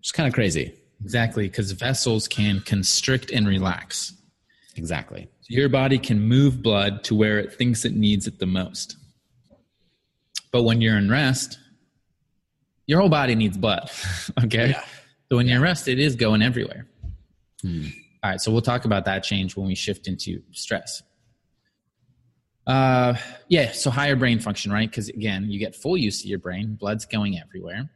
It's 0.00 0.12
kind 0.12 0.26
of 0.26 0.34
crazy. 0.34 0.74
Exactly. 1.02 1.48
Because 1.48 1.70
vessels 1.72 2.26
can 2.26 2.60
constrict 2.60 3.30
and 3.30 3.46
relax. 3.46 4.12
Exactly. 4.76 5.28
Your 5.48 5.68
body 5.68 5.98
can 5.98 6.20
move 6.20 6.62
blood 6.62 7.04
to 7.04 7.14
where 7.14 7.38
it 7.38 7.54
thinks 7.54 7.84
it 7.84 7.94
needs 7.94 8.26
it 8.26 8.38
the 8.38 8.46
most. 8.46 8.96
But 10.50 10.62
when 10.62 10.80
you're 10.80 10.96
in 10.96 11.10
rest, 11.10 11.58
your 12.86 13.00
whole 13.00 13.08
body 13.08 13.34
needs 13.34 13.56
blood. 13.56 13.90
okay. 14.44 14.70
Yeah. 14.70 14.84
So 15.30 15.36
when 15.36 15.46
you're 15.46 15.56
in 15.56 15.62
rest, 15.62 15.88
it 15.88 15.98
is 15.98 16.16
going 16.16 16.42
everywhere. 16.42 16.86
All 18.22 18.30
right. 18.30 18.40
So 18.40 18.52
we'll 18.52 18.62
talk 18.62 18.84
about 18.84 19.04
that 19.06 19.22
change 19.22 19.56
when 19.56 19.66
we 19.66 19.74
shift 19.74 20.06
into 20.06 20.42
stress. 20.52 21.02
Uh, 22.66 23.14
yeah. 23.48 23.72
So 23.72 23.90
higher 23.90 24.16
brain 24.16 24.38
function, 24.38 24.72
right? 24.72 24.88
Because 24.88 25.08
again, 25.08 25.50
you 25.50 25.58
get 25.58 25.74
full 25.74 25.96
use 25.96 26.22
of 26.22 26.26
your 26.26 26.38
brain, 26.38 26.74
blood's 26.74 27.04
going 27.04 27.38
everywhere. 27.38 27.90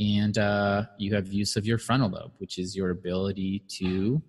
And 0.00 0.38
uh, 0.38 0.84
you 0.98 1.14
have 1.14 1.32
use 1.32 1.56
of 1.56 1.66
your 1.66 1.78
frontal 1.78 2.10
lobe, 2.10 2.32
which 2.38 2.58
is 2.58 2.76
your 2.76 2.90
ability 2.90 3.64
to 3.78 4.22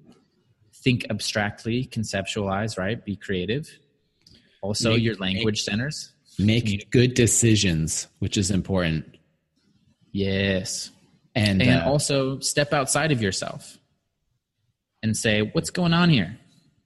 think 0.84 1.06
abstractly, 1.10 1.86
conceptualize, 1.86 2.78
right? 2.78 3.04
Be 3.04 3.16
creative. 3.16 3.70
Also, 4.62 4.94
Make- 4.94 5.04
your 5.04 5.16
language 5.16 5.62
centers. 5.62 6.14
Make 6.38 6.90
good 6.92 7.16
decisions, 7.16 8.08
which 8.20 8.38
is 8.38 8.50
important. 8.50 9.18
Yes. 10.12 10.90
And, 11.36 11.62
And 11.62 11.82
uh, 11.82 11.90
also 11.90 12.40
step 12.40 12.72
outside 12.74 13.12
of 13.12 13.22
yourself 13.22 13.78
and 15.04 15.16
say, 15.16 15.42
what's 15.42 15.70
going 15.70 15.94
on 15.94 16.10
here? 16.10 16.38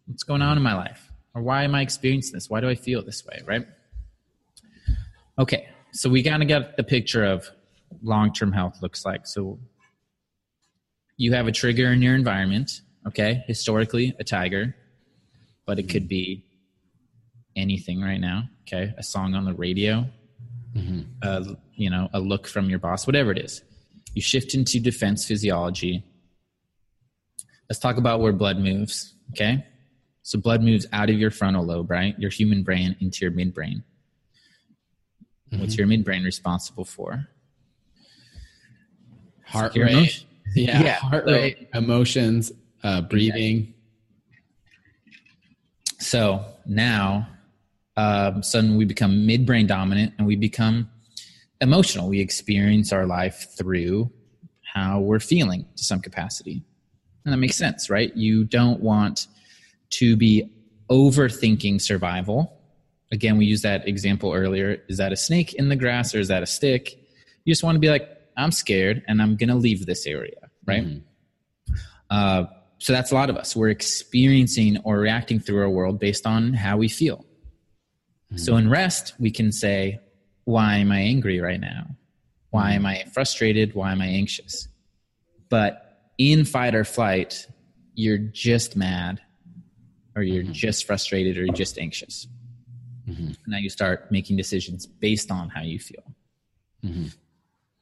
What's 0.08 0.24
going 0.24 0.42
on 0.42 0.58
in 0.58 0.64
my 0.64 0.74
life? 0.74 1.12
Or 1.36 1.42
why 1.42 1.64
am 1.64 1.76
I 1.76 1.82
experiencing 1.82 2.34
this? 2.34 2.50
Why 2.50 2.62
do 2.62 2.70
I 2.70 2.76
feel 2.76 3.04
this 3.04 3.26
way, 3.26 3.42
right? 3.46 3.66
Okay, 5.40 5.68
so 5.92 6.10
we 6.10 6.24
kind 6.24 6.44
of 6.44 6.50
got 6.50 6.78
the 6.78 6.84
picture 6.84 7.24
of 7.24 7.50
long 8.02 8.34
term 8.34 8.52
health 8.52 8.82
looks 8.82 9.06
like. 9.06 9.26
So 9.26 9.60
you 11.18 11.34
have 11.34 11.48
a 11.48 11.52
trigger 11.52 11.92
in 11.92 12.02
your 12.02 12.16
environment, 12.16 12.82
okay? 13.08 13.44
Historically, 13.48 14.14
a 14.20 14.24
tiger, 14.24 14.76
but 15.66 15.80
it 15.80 15.84
could 15.90 16.08
be 16.08 16.44
anything 17.56 18.02
right 18.02 18.20
now, 18.20 18.50
okay? 18.68 18.94
A 18.98 19.04
song 19.04 19.36
on 19.36 19.46
the 19.46 19.54
radio, 19.54 20.06
uh, 21.22 21.44
you 21.76 21.90
know, 21.90 22.10
a 22.14 22.20
look 22.20 22.48
from 22.48 22.70
your 22.70 22.80
boss, 22.80 23.06
whatever 23.06 23.32
it 23.32 23.38
is. 23.38 23.62
You 24.14 24.22
shift 24.22 24.54
into 24.54 24.80
defense 24.80 25.26
physiology. 25.26 26.04
Let's 27.70 27.80
talk 27.80 27.98
about 27.98 28.20
where 28.22 28.34
blood 28.34 28.58
moves, 28.60 29.14
okay? 29.32 29.66
So 30.24 30.40
blood 30.40 30.62
moves 30.64 30.86
out 30.94 31.10
of 31.10 31.20
your 31.20 31.32
frontal 31.32 31.66
lobe, 31.66 31.90
right? 31.92 32.18
Your 32.20 32.30
human 32.30 32.64
brain 32.64 32.96
into 33.00 33.26
your 33.26 33.32
midbrain. 33.32 33.84
What's 35.52 35.78
your 35.78 35.86
midbrain 35.88 36.24
responsible 36.26 36.86
for? 36.86 37.28
heart 39.46 39.76
rate. 39.76 40.26
Yeah, 40.56 40.84
Yeah, 40.84 40.96
heart 40.96 41.26
so- 41.26 41.32
rate, 41.34 41.70
emotions, 41.74 42.52
uh, 42.84 43.02
breathing. 43.02 43.74
So 46.00 46.46
now, 46.66 47.28
um, 47.96 48.44
suddenly 48.44 48.78
we 48.78 48.86
become 48.86 49.28
midbrain 49.28 49.68
dominant 49.68 50.14
and 50.18 50.28
we 50.28 50.36
become 50.36 50.90
emotional. 51.62 52.10
We 52.10 52.20
experience 52.20 52.92
our 52.92 53.06
life 53.06 53.48
through 53.58 54.12
how 54.74 55.00
we're 55.00 55.20
feeling 55.20 55.66
to 55.78 55.84
some 55.84 56.00
capacity. 56.02 56.64
And 57.24 57.34
that 57.34 57.38
makes 57.38 57.56
sense, 57.56 57.90
right? 57.90 58.16
You 58.16 58.44
don't 58.44 58.82
want 58.82 59.28
to 59.92 60.18
be 60.18 60.50
overthinking 60.90 61.82
survival. 61.82 62.60
Again, 63.12 63.38
we 63.38 63.46
used 63.46 63.64
that 63.64 63.88
example 63.88 64.34
earlier. 64.34 64.82
Is 64.90 64.98
that 64.98 65.14
a 65.14 65.16
snake 65.16 65.54
in 65.54 65.70
the 65.70 65.76
grass 65.76 66.14
or 66.14 66.20
is 66.20 66.28
that 66.28 66.44
a 66.44 66.48
stick? 66.48 66.96
You 67.46 67.54
just 67.54 67.64
want 67.64 67.76
to 67.76 67.80
be 67.80 67.90
like, 67.90 68.10
I'm 68.36 68.52
scared 68.52 69.04
and 69.08 69.22
I'm 69.22 69.38
going 69.38 69.50
to 69.50 69.56
leave 69.56 69.86
this 69.86 70.08
area, 70.08 70.50
right? 70.66 71.02
Uh, 72.10 72.46
so 72.84 72.92
that's 72.92 73.14
a 73.14 73.16
lot 73.16 73.30
of 73.30 73.38
us. 73.38 73.56
We're 73.56 73.70
experiencing 73.70 74.78
or 74.84 75.00
reacting 75.00 75.40
through 75.40 75.62
our 75.62 75.70
world 75.70 76.02
based 76.02 76.28
on 76.28 76.52
how 76.52 76.76
we 76.76 76.90
feel. 76.90 77.26
So 78.36 78.52
mm-hmm. 78.52 78.66
in 78.66 78.70
rest, 78.70 79.14
we 79.20 79.32
can 79.32 79.54
say, 79.54 80.02
why 80.44 80.76
am 80.76 80.92
I 80.92 81.00
angry 81.00 81.40
right 81.40 81.62
now? 81.62 81.86
Why 82.50 82.74
am 82.74 82.86
I 82.86 83.06
frustrated? 83.14 83.74
Why 83.74 83.94
am 83.94 84.02
I 84.02 84.08
anxious? 84.08 84.68
But 85.48 86.12
in 86.18 86.44
fight 86.44 86.76
or 86.76 86.84
flight, 86.84 87.48
you're 87.96 88.18
just 88.18 88.76
mad 88.76 89.22
or 90.14 90.22
you're 90.22 90.44
mm-hmm. 90.44 90.52
just 90.52 90.86
frustrated 90.86 91.38
or 91.38 91.46
you're 91.46 91.56
just 91.56 91.78
anxious. 91.80 92.28
Mm-hmm. 93.08 93.32
Now 93.48 93.60
you 93.60 93.70
start 93.70 94.12
making 94.12 94.36
decisions 94.36 94.86
based 94.86 95.32
on 95.32 95.48
how 95.48 95.62
you 95.62 95.80
feel. 95.80 96.04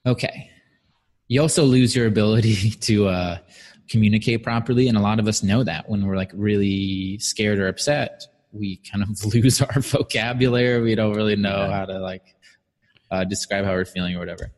Okay. 0.05 0.51
You 1.27 1.41
also 1.41 1.63
lose 1.63 1.95
your 1.95 2.05
ability 2.05 2.69
to 2.81 3.07
uh, 3.07 3.37
communicate 3.91 4.43
properly. 4.43 4.87
And 4.87 4.97
a 4.97 5.01
lot 5.01 5.19
of 5.19 5.27
us 5.27 5.43
know 5.43 5.63
that 5.63 5.89
when 5.89 6.05
we're 6.05 6.15
like 6.15 6.31
really 6.33 7.17
scared 7.19 7.59
or 7.59 7.67
upset, 7.67 8.23
we 8.51 8.77
kind 8.89 9.03
of 9.03 9.23
lose 9.33 9.61
our 9.61 9.81
vocabulary. 9.81 10.81
We 10.81 10.95
don't 10.95 11.13
really 11.13 11.35
know 11.35 11.69
how 11.69 11.85
to 11.85 11.99
like 11.99 12.35
uh, 13.11 13.23
describe 13.25 13.65
how 13.65 13.71
we're 13.71 13.85
feeling 13.85 14.15
or 14.15 14.19
whatever. 14.19 14.51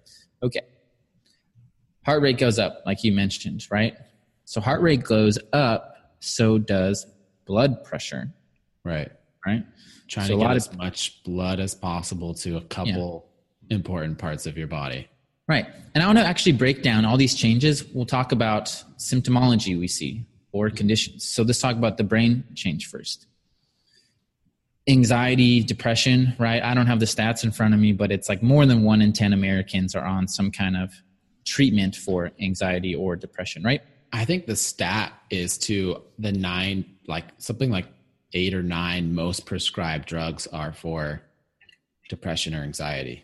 Okay. 0.44 0.62
Heart 2.06 2.22
rate 2.22 2.38
goes 2.38 2.60
up, 2.60 2.82
like 2.86 3.04
you 3.04 3.12
mentioned, 3.14 3.66
right? 3.72 3.96
So 4.46 4.60
heart 4.62 4.82
rate 4.82 5.04
goes 5.04 5.40
up, 5.54 5.96
so 6.20 6.58
does 6.58 7.06
blood 7.46 7.84
pressure, 7.84 8.32
Right. 8.84 9.10
right? 9.46 9.64
Trying 10.10 10.28
So 10.28 10.38
to 10.38 10.44
get 10.44 10.52
as 10.56 10.74
much 10.74 11.24
blood 11.24 11.60
as 11.62 11.74
possible 11.74 12.34
to 12.36 12.58
a 12.58 12.62
couple 12.62 13.30
important 13.70 14.18
parts 14.18 14.46
of 14.46 14.58
your 14.58 14.68
body. 14.68 15.08
Right. 15.48 15.68
And 15.94 16.02
I 16.02 16.08
want 16.08 16.20
to 16.20 16.26
actually 16.26 16.54
break 16.54 16.84
down 16.84 17.06
all 17.06 17.18
these 17.18 17.36
changes. 17.36 17.84
We'll 17.94 18.06
talk 18.06 18.32
about 18.32 18.66
symptomology 18.98 19.78
we 19.78 19.88
see 19.88 20.26
or 20.52 20.70
conditions. 20.70 21.26
So 21.26 21.44
let's 21.44 21.60
talk 21.60 21.76
about 21.76 21.98
the 21.98 22.04
brain 22.04 22.44
change 22.56 22.88
first. 22.88 23.28
Anxiety, 24.88 25.64
depression, 25.64 26.36
right? 26.40 26.64
I 26.64 26.74
don't 26.74 26.88
have 26.88 27.00
the 27.00 27.06
stats 27.06 27.44
in 27.44 27.52
front 27.52 27.74
of 27.74 27.80
me, 27.80 27.92
but 27.92 28.12
it's 28.12 28.30
like 28.30 28.42
more 28.42 28.66
than 28.66 28.84
one 28.84 29.02
in 29.02 29.12
10 29.14 29.34
Americans 29.34 29.96
are 29.96 30.06
on 30.06 30.28
some 30.28 30.52
kind 30.52 30.78
of 30.78 30.94
treatment 31.46 31.96
for 31.96 32.32
anxiety 32.40 32.96
or 32.96 33.16
depression, 33.16 33.64
right? 33.64 33.82
I 34.14 34.26
think 34.26 34.46
the 34.46 34.56
stat 34.56 35.14
is 35.30 35.58
to 35.60 36.02
the 36.20 36.32
nine, 36.32 36.86
like 37.08 37.26
something 37.38 37.70
like 37.70 37.88
eight 38.34 38.54
or 38.54 38.64
nine 38.64 39.14
most 39.14 39.46
prescribed 39.46 40.08
drugs 40.08 40.48
are 40.48 40.74
for 40.74 41.22
depression 42.10 42.54
or 42.54 42.64
anxiety. 42.64 43.24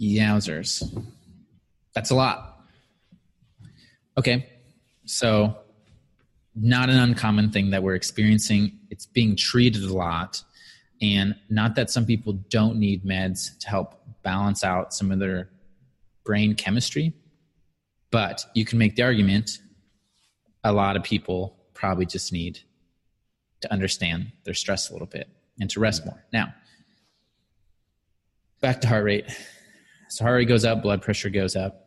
Yowzers. 0.00 0.82
That's 1.94 2.10
a 2.10 2.14
lot. 2.14 2.64
Okay. 4.16 4.48
So, 5.04 5.56
not 6.54 6.90
an 6.90 6.98
uncommon 6.98 7.50
thing 7.50 7.70
that 7.70 7.82
we're 7.82 7.94
experiencing. 7.94 8.78
It's 8.90 9.06
being 9.06 9.36
treated 9.36 9.84
a 9.84 9.94
lot. 9.94 10.42
And 11.00 11.34
not 11.48 11.74
that 11.76 11.90
some 11.90 12.04
people 12.04 12.34
don't 12.50 12.76
need 12.76 13.04
meds 13.04 13.58
to 13.60 13.68
help 13.68 14.00
balance 14.22 14.64
out 14.64 14.92
some 14.92 15.10
of 15.10 15.18
their 15.18 15.48
brain 16.24 16.54
chemistry, 16.54 17.14
but 18.10 18.44
you 18.54 18.64
can 18.64 18.78
make 18.78 18.96
the 18.96 19.02
argument 19.02 19.58
a 20.62 20.72
lot 20.72 20.96
of 20.96 21.02
people 21.02 21.56
probably 21.72 22.04
just 22.04 22.32
need 22.32 22.60
to 23.62 23.72
understand 23.72 24.32
their 24.44 24.54
stress 24.54 24.90
a 24.90 24.92
little 24.92 25.06
bit 25.06 25.28
and 25.58 25.70
to 25.70 25.80
rest 25.80 26.04
more. 26.04 26.22
Now, 26.32 26.54
back 28.60 28.80
to 28.82 28.88
heart 28.88 29.04
rate. 29.04 29.24
So 30.10 30.24
heart 30.24 30.36
rate 30.36 30.48
goes 30.48 30.64
up, 30.64 30.82
blood 30.82 31.02
pressure 31.02 31.30
goes 31.30 31.54
up. 31.56 31.86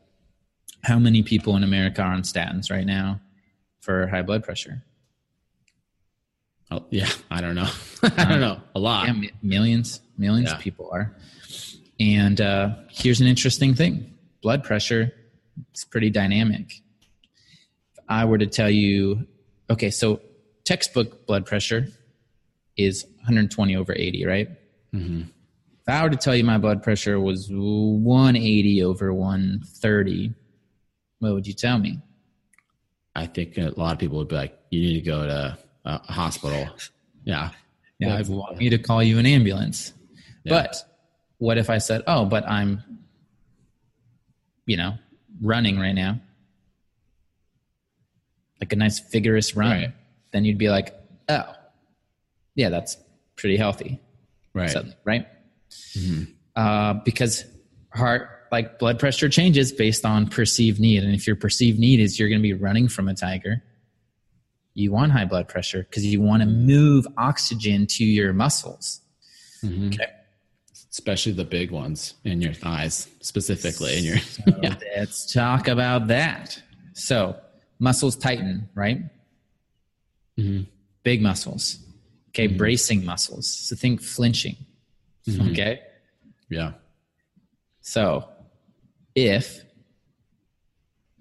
How 0.83 0.97
many 0.97 1.23
people 1.23 1.55
in 1.57 1.63
America 1.63 2.01
are 2.01 2.13
on 2.13 2.23
statins 2.23 2.71
right 2.71 2.85
now 2.85 3.19
for 3.81 4.07
high 4.07 4.21
blood 4.21 4.43
pressure? 4.43 4.81
Oh, 6.71 6.85
yeah. 6.89 7.09
I 7.29 7.41
don't 7.41 7.55
know. 7.55 7.69
I 8.03 8.25
don't 8.25 8.39
know. 8.39 8.61
A 8.75 8.79
lot. 8.79 9.07
Yeah, 9.07 9.29
millions, 9.41 9.99
millions 10.17 10.49
Yeah. 10.49 10.55
of 10.55 10.61
people 10.61 10.89
are. 10.91 11.13
And 11.99 12.39
uh, 12.41 12.75
here's 12.89 13.21
an 13.21 13.27
interesting 13.27 13.75
thing: 13.75 14.11
blood 14.41 14.63
pressure 14.63 15.11
is 15.75 15.85
pretty 15.85 16.09
dynamic. 16.09 16.81
If 17.93 18.03
I 18.09 18.25
were 18.25 18.39
to 18.39 18.47
tell 18.47 18.69
you, 18.69 19.27
okay, 19.69 19.91
so 19.91 20.19
textbook 20.63 21.27
blood 21.27 21.45
pressure 21.45 21.87
is 22.75 23.05
120 23.17 23.75
over 23.75 23.93
80, 23.95 24.25
right? 24.25 24.49
Mhm. 24.93 25.27
If 25.85 25.93
I 25.93 26.01
were 26.01 26.09
to 26.09 26.15
tell 26.15 26.33
you 26.33 26.45
my 26.45 26.57
blood 26.57 26.81
pressure 26.81 27.19
was 27.19 27.49
180 27.51 28.83
over 28.83 29.13
130, 29.13 30.33
what 31.19 31.33
would 31.33 31.45
you 31.45 31.53
tell 31.53 31.77
me? 31.77 31.99
I 33.15 33.25
think 33.25 33.57
a 33.57 33.73
lot 33.75 33.91
of 33.91 33.99
people 33.99 34.17
would 34.19 34.29
be 34.29 34.35
like, 34.35 34.57
you 34.69 34.79
need 34.79 34.93
to 34.93 35.01
go 35.01 35.27
to 35.27 35.57
a 35.85 36.11
hospital. 36.11 36.67
Yeah. 37.25 37.51
Yeah, 37.99 38.17
I'd 38.17 38.27
want 38.27 38.57
me 38.57 38.69
to 38.69 38.77
call 38.77 39.01
you 39.01 39.17
an 39.17 39.25
ambulance. 39.25 39.93
Yeah. 40.43 40.49
But 40.63 40.75
what 41.37 41.57
if 41.57 41.69
I 41.69 41.77
said, 41.77 42.03
"Oh, 42.05 42.25
but 42.25 42.45
I'm, 42.45 42.83
you 44.65 44.75
know, 44.75 44.95
running 45.41 45.79
right 45.79 45.93
now, 45.93 46.19
like 48.59 48.73
a 48.73 48.75
nice 48.75 48.99
vigorous 48.99 49.55
run," 49.55 49.71
Right. 49.71 49.93
then 50.33 50.43
you'd 50.43 50.57
be 50.57 50.67
like, 50.69 50.93
"Oh, 51.29 51.53
yeah, 52.55 52.67
that's 52.67 52.97
pretty 53.37 53.55
healthy." 53.55 54.01
Right. 54.53 54.75
right? 55.05 55.27
Uh, 56.55 56.95
because 57.05 57.45
heart, 57.93 58.29
like 58.51 58.77
blood 58.79 58.99
pressure, 58.99 59.29
changes 59.29 59.71
based 59.71 60.05
on 60.05 60.27
perceived 60.27 60.79
need, 60.79 61.03
and 61.03 61.13
if 61.15 61.25
your 61.25 61.35
perceived 61.35 61.79
need 61.79 61.99
is 61.99 62.19
you're 62.19 62.29
going 62.29 62.39
to 62.39 62.43
be 62.43 62.53
running 62.53 62.87
from 62.87 63.07
a 63.07 63.13
tiger, 63.13 63.63
you 64.73 64.91
want 64.91 65.11
high 65.11 65.25
blood 65.25 65.47
pressure 65.47 65.83
because 65.83 66.05
you 66.05 66.21
want 66.21 66.41
to 66.41 66.47
move 66.47 67.07
oxygen 67.17 67.87
to 67.87 68.03
your 68.03 68.33
muscles. 68.33 69.01
Mhm. 69.63 69.93
Okay. 69.93 70.07
Especially 70.91 71.31
the 71.31 71.43
big 71.43 71.71
ones 71.71 72.13
in 72.23 72.41
your 72.41 72.53
thighs, 72.53 73.07
specifically 73.21 73.97
in 73.97 74.03
your. 74.03 74.17
So 74.19 74.43
yeah. 74.61 74.75
let's 74.95 75.31
talk 75.31 75.67
about 75.67 76.07
that. 76.07 76.61
So 76.93 77.35
muscles 77.79 78.15
tighten, 78.15 78.69
right? 78.75 78.99
Mhm. 80.37 80.67
Big 81.03 81.21
muscles. 81.21 81.79
Okay, 82.29 82.47
bracing 82.47 83.05
muscles. 83.05 83.47
So 83.47 83.75
think 83.75 84.01
flinching. 84.01 84.55
Okay. 85.51 85.79
Yeah. 86.49 86.73
So 87.81 88.27
if 89.15 89.63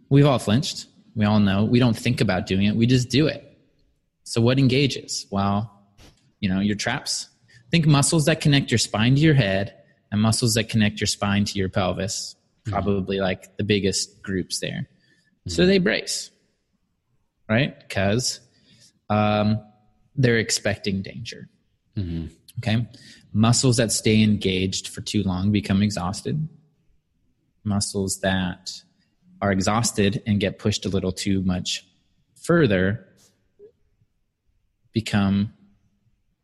we've 0.09 0.27
all 0.27 0.39
flinched, 0.39 0.87
we 1.15 1.25
all 1.25 1.41
know 1.41 1.65
we 1.65 1.79
don't 1.79 1.97
think 1.97 2.21
about 2.21 2.47
doing 2.47 2.65
it, 2.67 2.75
we 2.77 2.87
just 2.87 3.09
do 3.11 3.27
it. 3.27 3.49
So 4.25 4.41
what 4.41 4.59
engages? 4.59 5.27
Well, 5.31 5.71
you 6.41 6.49
know, 6.49 6.61
your 6.61 6.77
traps. 6.77 7.29
Think 7.71 7.87
muscles 7.87 8.27
that 8.27 8.41
connect 8.41 8.71
your 8.71 8.79
spine 8.79 9.15
to 9.15 9.21
your 9.21 9.35
head 9.35 9.75
and 10.11 10.21
muscles 10.21 10.55
that 10.55 10.69
connect 10.69 11.01
your 11.01 11.07
spine 11.07 11.45
to 11.47 11.59
your 11.59 11.69
pelvis, 11.71 12.37
probably 12.67 13.19
like 13.19 13.57
the 13.57 13.65
biggest 13.65 14.23
groups 14.23 14.61
there. 14.61 14.89
So 15.49 15.67
they 15.67 15.79
brace, 15.79 16.31
right? 17.49 17.77
Because 17.81 18.41
um, 19.11 19.61
they're 20.15 20.39
expecting 20.39 21.03
danger. 21.03 21.49
Mhm. 21.97 22.31
Okay. 22.59 22.87
Muscles 23.33 23.77
that 23.79 23.91
stay 23.91 24.23
engaged 24.23 24.89
for 24.89 25.01
too 25.01 25.23
long 25.23 25.53
become 25.53 25.83
exhausted. 25.83 26.49
Muscles 27.65 28.21
that 28.21 28.83
are 29.41 29.53
exhausted 29.53 30.23
and 30.27 30.39
get 30.39 30.59
pushed 30.59 30.85
a 30.87 30.89
little 30.89 31.13
too 31.13 31.43
much 31.43 31.87
further 32.43 33.07
become, 34.93 35.53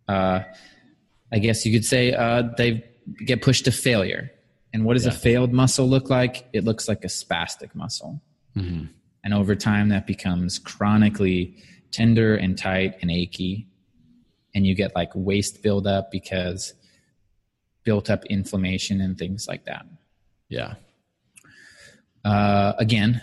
uh, 0.09 0.40
I 1.31 1.38
guess 1.38 1.66
you 1.66 1.73
could 1.73 1.85
say, 1.85 2.12
uh, 2.12 2.44
they 2.57 2.85
get 3.25 3.42
pushed 3.42 3.66
to 3.66 3.73
failure. 3.73 4.31
And 4.73 4.85
what 4.85 4.94
does 4.94 5.07
a 5.07 5.12
failed 5.12 5.53
muscle 5.53 5.88
look 5.88 6.11
like? 6.11 6.49
It 6.53 6.64
looks 6.64 6.88
like 6.88 7.05
a 7.05 7.09
spastic 7.09 7.75
muscle. 7.75 8.23
Mhm. 8.57 8.88
And 9.25 9.35
over 9.35 9.55
time, 9.55 9.88
that 9.88 10.07
becomes 10.07 10.59
chronically 10.59 11.57
tender 11.90 12.37
and 12.37 12.57
tight 12.57 12.97
and 13.01 13.11
achy. 13.11 13.66
And 14.54 14.66
you 14.66 14.74
get 14.74 14.94
like 14.94 15.11
waste 15.14 15.62
buildup 15.62 16.11
because 16.11 16.74
built 17.84 18.11
up 18.11 18.24
inflammation 18.26 19.00
and 19.00 19.16
things 19.16 19.46
like 19.46 19.64
that. 19.64 19.87
Yeah. 20.48 20.74
Uh, 22.24 22.72
again, 22.78 23.22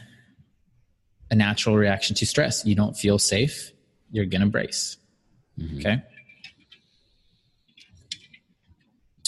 a 1.30 1.36
natural 1.36 1.76
reaction 1.76 2.16
to 2.16 2.26
stress. 2.26 2.66
You 2.66 2.76
don't 2.76 2.96
feel 2.96 3.20
safe, 3.20 3.72
you're 4.12 4.26
going 4.26 4.42
to 4.42 4.48
brace. 4.48 4.98
Okay. 5.78 6.02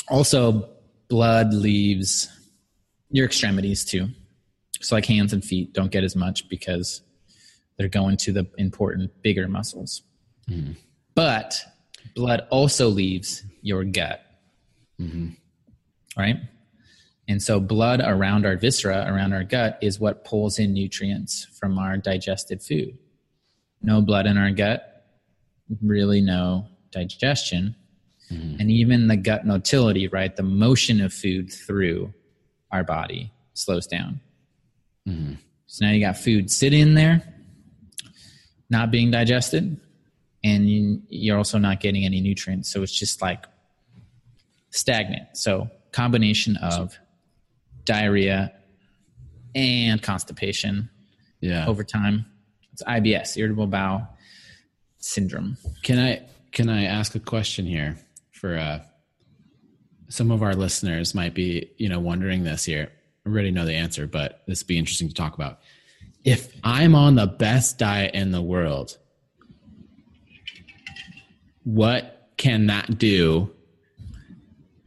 Also, 0.10 0.69
blood 1.10 1.53
leaves 1.53 2.29
your 3.10 3.25
extremities 3.25 3.86
too. 3.86 4.10
So, 4.81 4.95
like 4.95 5.05
hands 5.05 5.33
and 5.33 5.43
feet 5.43 5.73
don't 5.73 5.91
get 5.91 6.03
as 6.03 6.15
much 6.15 6.47
because 6.49 7.01
they're 7.77 7.88
going 7.88 8.17
to 8.17 8.31
the 8.31 8.47
important, 8.57 9.12
bigger 9.21 9.47
muscles. 9.47 10.01
But 11.15 11.63
blood 12.15 12.48
also 12.50 12.89
leaves 12.89 13.43
your 13.62 13.84
gut. 13.84 14.22
Mm-hmm. 15.00 15.30
Right? 16.17 16.38
And 17.28 17.43
so, 17.43 17.60
blood 17.60 18.02
around 18.04 18.46
our 18.46 18.56
viscera, 18.56 19.06
around 19.08 19.34
our 19.34 19.43
gut, 19.43 19.78
is 19.82 20.00
what 20.00 20.24
pulls 20.24 20.60
in 20.60 20.74
nutrients 20.74 21.46
from 21.60 21.78
our 21.78 21.98
digested 21.98 22.62
food. 22.63 22.98
No 23.82 24.02
blood 24.02 24.26
in 24.26 24.38
our 24.38 24.52
gut, 24.52 25.06
really 25.82 26.22
no 26.22 26.67
digestion. 26.91 27.76
Mm-hmm. 28.32 28.62
And 28.62 28.72
even 28.72 29.08
the 29.08 29.17
gut 29.17 29.46
motility, 29.46 30.08
right? 30.08 30.36
The 30.36 30.43
motion 30.43 31.02
of 31.02 31.13
food 31.13 31.52
through 31.52 32.13
our 32.72 32.84
body 32.84 33.32
slows 33.54 33.88
down. 33.88 34.20
Mm-hmm. 35.08 35.34
So 35.67 35.86
now 35.86 35.91
you 35.91 36.00
got 36.00 36.17
food 36.17 36.50
sitting 36.50 36.80
in 36.80 36.93
there, 36.93 37.22
not 38.70 38.89
being 38.89 39.12
digested, 39.12 39.80
and 40.43 40.69
you, 40.69 41.02
you're 41.10 41.38
also 41.38 41.58
not 41.58 41.80
getting 41.80 42.06
any 42.06 42.21
nutrients. 42.21 42.71
So 42.71 42.84
it's 42.84 42.91
just 42.97 43.21
like 43.21 43.45
stagnant. 44.69 45.36
So 45.36 45.69
combination 45.91 46.58
of 46.58 46.97
diarrhea 47.86 48.54
and 49.56 50.02
constipation 50.02 50.89
Yeah. 51.41 51.65
over 51.67 51.84
time. 51.84 52.26
It's 52.73 52.84
IBS, 52.84 53.38
irritable 53.38 53.67
bowel 53.67 54.08
syndrome. 55.00 55.58
Can 55.84 56.00
I 56.00 56.28
can 56.52 56.69
I 56.69 56.86
ask 56.86 57.15
a 57.15 57.19
question 57.19 57.65
here 57.65 57.97
for 58.32 58.58
uh 58.58 58.82
some 60.10 60.32
of 60.32 60.41
our 60.41 60.54
listeners 60.54 61.13
might 61.13 61.34
be, 61.34 61.71
you 61.78 61.89
know, 61.89 62.00
wondering 62.00 62.43
this 62.43 62.63
here. 62.63 62.89
I 63.26 63.30
already 63.30 63.52
know 63.52 63.65
the 63.65 63.73
answer, 63.73 64.08
but 64.08 64.41
this 64.47 64.62
would 64.63 64.67
be 64.67 64.78
interesting 64.78 65.10
to 65.10 65.13
talk 65.13 65.34
about. 65.36 65.60
If 66.23 66.54
I'm 66.63 66.95
on 66.95 67.15
the 67.15 67.28
best 67.28 67.78
diet 67.78 68.13
in 68.15 68.32
the 68.32 68.41
world, 68.41 68.97
what 71.67 72.30
can 72.38 72.67
that 72.67 72.97
do 72.97 73.53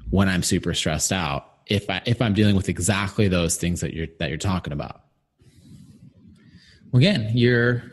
when 0.09 0.31
I'm 0.31 0.43
super 0.43 0.73
stressed 0.73 1.13
out? 1.13 1.47
If 1.67 1.91
I 1.91 2.01
if 2.07 2.23
I'm 2.23 2.33
dealing 2.33 2.57
with 2.57 2.71
exactly 2.71 3.29
those 3.29 3.57
things 3.57 3.83
that 3.83 3.93
you're 3.93 4.07
that 4.19 4.31
you're 4.31 4.39
talking 4.39 4.73
about. 4.73 5.03
Again, 6.95 7.31
you're 7.35 7.85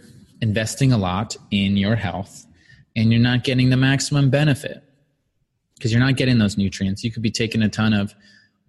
investing 0.41 0.93
a 0.93 0.97
lot 0.97 1.35
in 1.51 1.75
your 1.75 1.97
health 1.97 2.45
and 2.95 3.11
you're 3.11 3.21
not 3.21 3.43
getting 3.43 3.69
the 3.69 3.77
maximum 3.77 4.29
benefit 4.29 4.81
because 5.75 5.91
you're 5.91 6.01
not 6.01 6.15
getting 6.15 6.37
those 6.37 6.57
nutrients. 6.57 7.03
You 7.03 7.11
could 7.11 7.21
be 7.21 7.29
taking 7.29 7.61
a 7.61 7.69
ton 7.69 7.91
of 7.93 8.15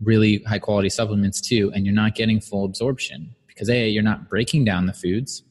really 0.00 0.42
high 0.48 0.58
quality 0.58 0.90
supplements 0.90 1.40
too, 1.40 1.70
and 1.74 1.86
you're 1.86 1.94
not 1.94 2.16
getting 2.16 2.40
full 2.40 2.64
absorption 2.64 3.36
because 3.46 3.70
A, 3.70 3.88
you're 3.88 4.02
not 4.02 4.28
breaking 4.28 4.64
down 4.64 4.86
the 4.86 4.92
foods 4.92 5.44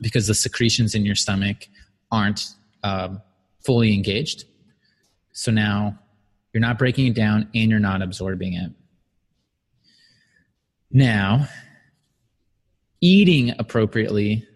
because 0.00 0.26
the 0.26 0.34
secretions 0.34 0.96
in 0.96 1.06
your 1.06 1.14
stomach 1.14 1.68
aren't 2.10 2.54
um, 2.82 3.22
fully 3.64 3.94
engaged. 3.94 4.44
So 5.32 5.50
now 5.50 5.98
you're 6.52 6.60
not 6.60 6.78
breaking 6.78 7.06
it 7.06 7.14
down 7.14 7.48
and 7.54 7.70
you're 7.70 7.80
not 7.80 8.02
absorbing 8.02 8.54
it. 8.54 8.72
Now, 10.90 11.48
eating 13.00 13.54
appropriately 13.58 14.46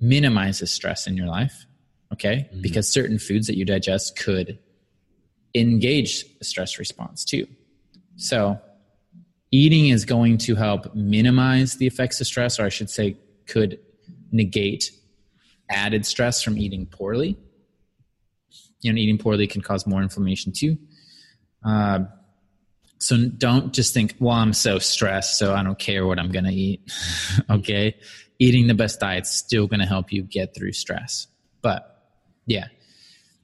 minimizes 0.00 0.70
stress 0.72 1.06
in 1.06 1.16
your 1.16 1.26
life, 1.26 1.66
okay? 2.12 2.48
Mm-hmm. 2.50 2.62
Because 2.62 2.88
certain 2.88 3.18
foods 3.18 3.46
that 3.46 3.56
you 3.56 3.64
digest 3.64 4.18
could 4.18 4.58
engage 5.54 6.24
a 6.40 6.44
stress 6.44 6.78
response 6.78 7.24
too. 7.24 7.46
So, 8.16 8.60
eating 9.50 9.88
is 9.88 10.04
going 10.04 10.38
to 10.38 10.56
help 10.56 10.94
minimize 10.94 11.76
the 11.76 11.86
effects 11.86 12.20
of 12.20 12.26
stress, 12.26 12.58
or 12.58 12.64
I 12.64 12.68
should 12.68 12.90
say, 12.90 13.16
could 13.46 13.78
negate 14.32 14.90
added 15.70 16.04
stress 16.04 16.42
from 16.42 16.58
eating 16.58 16.86
poorly. 16.86 17.38
You 18.80 18.92
know, 18.92 18.98
eating 18.98 19.18
poorly 19.18 19.46
can 19.46 19.60
cause 19.60 19.86
more 19.86 20.02
inflammation 20.02 20.52
too. 20.52 20.78
Uh, 21.64 22.00
so 22.98 23.16
don't 23.28 23.72
just 23.72 23.94
think, 23.94 24.14
well, 24.18 24.34
I'm 24.34 24.52
so 24.52 24.78
stressed, 24.78 25.38
so 25.38 25.54
I 25.54 25.62
don't 25.62 25.78
care 25.78 26.06
what 26.06 26.18
I'm 26.18 26.30
going 26.30 26.44
to 26.44 26.52
eat. 26.52 26.90
okay. 27.50 27.96
Eating 28.38 28.66
the 28.66 28.74
best 28.74 29.00
diet's 29.00 29.30
still 29.30 29.66
going 29.66 29.80
to 29.80 29.86
help 29.86 30.12
you 30.12 30.22
get 30.22 30.54
through 30.54 30.72
stress. 30.72 31.26
But 31.62 32.12
yeah, 32.46 32.68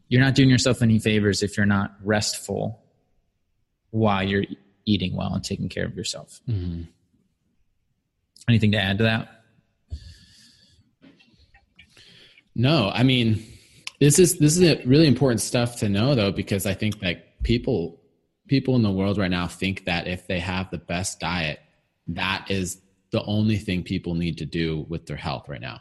you're 0.09 0.23
not 0.23 0.35
doing 0.35 0.51
yourself 0.51 0.83
any 0.83 0.99
favors 0.99 1.42
if 1.42 1.57
you're 1.57 1.66
not 1.66 1.94
restful 2.03 2.83
while 3.90 4.23
you're 4.23 4.44
eating 4.87 5.16
well 5.16 5.35
and 5.35 5.42
taking 5.42 5.68
care 5.68 5.85
of 5.85 5.97
yourself. 5.97 6.40
Mm-hmm. 6.49 6.83
Anything 8.49 8.73
to 8.73 8.79
add 8.79 8.99
to 8.99 9.05
that? 9.05 9.29
No, 12.55 12.90
I 12.90 13.03
mean, 13.03 13.44
this 14.05 14.19
is 14.19 14.38
this 14.38 14.59
is 14.59 14.85
really 14.85 15.07
important 15.07 15.40
stuff 15.40 15.77
to 15.77 15.88
know 15.88 16.14
though 16.14 16.31
because 16.31 16.67
I 16.67 16.75
think 16.75 17.01
that 17.01 17.43
people 17.43 18.03
people 18.47 18.77
in 18.77 18.83
the 18.83 18.90
world 18.90 19.17
right 19.17 19.31
now 19.31 19.47
think 19.47 19.87
that 19.87 20.07
if 20.07 20.27
they 20.27 20.40
have 20.40 20.71
the 20.71 20.77
best 20.77 21.21
diet, 21.21 21.61
that 22.09 22.45
is 22.51 22.83
the 23.12 23.23
only 23.25 23.57
thing 23.57 23.83
people 23.83 24.14
need 24.14 24.37
to 24.38 24.45
do 24.45 24.85
with 24.90 25.07
their 25.07 25.17
health 25.17 25.49
right 25.49 25.61
now. 25.61 25.81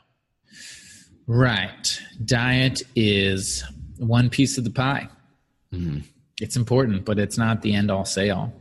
Right. 1.28 2.00
Diet 2.24 2.84
is 2.96 3.66
one 3.98 4.30
piece 4.30 4.58
of 4.58 4.64
the 4.64 4.70
pie. 4.70 5.10
Mm-hmm. 5.74 6.00
It's 6.40 6.56
important, 6.56 7.04
but 7.04 7.20
it's 7.20 7.38
not 7.38 7.62
the 7.62 7.74
end 7.74 7.92
all 7.92 8.06
say 8.06 8.30
all, 8.30 8.54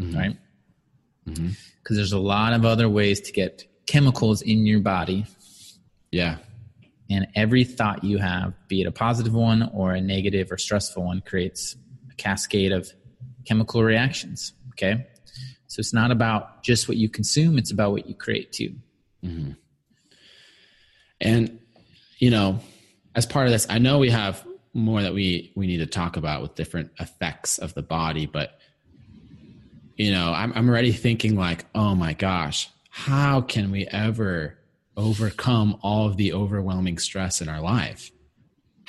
mm-hmm. 0.00 0.16
right? 0.16 0.36
Because 1.24 1.40
mm-hmm. 1.40 1.94
there's 1.94 2.12
a 2.12 2.18
lot 2.18 2.52
of 2.52 2.64
other 2.64 2.88
ways 2.88 3.20
to 3.22 3.32
get 3.32 3.64
chemicals 3.86 4.42
in 4.42 4.66
your 4.66 4.80
body. 4.80 5.24
Yeah. 6.10 6.38
And 7.14 7.28
every 7.36 7.62
thought 7.62 8.02
you 8.02 8.18
have, 8.18 8.54
be 8.66 8.80
it 8.80 8.86
a 8.86 8.90
positive 8.90 9.32
one 9.32 9.70
or 9.72 9.92
a 9.92 10.00
negative 10.00 10.50
or 10.50 10.58
stressful 10.58 11.04
one, 11.04 11.20
creates 11.20 11.76
a 12.10 12.14
cascade 12.16 12.72
of 12.72 12.92
chemical 13.44 13.84
reactions. 13.84 14.52
Okay. 14.70 15.06
So 15.68 15.78
it's 15.78 15.92
not 15.92 16.10
about 16.10 16.64
just 16.64 16.88
what 16.88 16.96
you 16.96 17.08
consume, 17.08 17.56
it's 17.56 17.70
about 17.70 17.92
what 17.92 18.08
you 18.08 18.14
create 18.14 18.50
too. 18.52 18.74
Mm-hmm. 19.24 19.52
And, 21.20 21.60
you 22.18 22.30
know, 22.30 22.58
as 23.14 23.26
part 23.26 23.46
of 23.46 23.52
this, 23.52 23.66
I 23.70 23.78
know 23.78 23.98
we 23.98 24.10
have 24.10 24.44
more 24.72 25.02
that 25.02 25.14
we 25.14 25.52
we 25.54 25.68
need 25.68 25.78
to 25.78 25.86
talk 25.86 26.16
about 26.16 26.42
with 26.42 26.56
different 26.56 26.90
effects 26.98 27.58
of 27.58 27.72
the 27.74 27.82
body 27.82 28.26
but 28.26 28.58
you 29.96 30.10
know 30.10 30.32
i'm 30.32 30.52
i'm 30.54 30.68
already 30.68 30.90
thinking 30.90 31.36
like 31.36 31.64
oh 31.76 31.94
my 31.94 32.12
gosh 32.12 32.68
how 32.90 33.40
can 33.40 33.70
we 33.70 33.86
ever 33.86 34.58
overcome 34.96 35.78
all 35.82 36.06
of 36.06 36.16
the 36.16 36.32
overwhelming 36.32 36.98
stress 36.98 37.40
in 37.40 37.48
our 37.48 37.60
life 37.60 38.10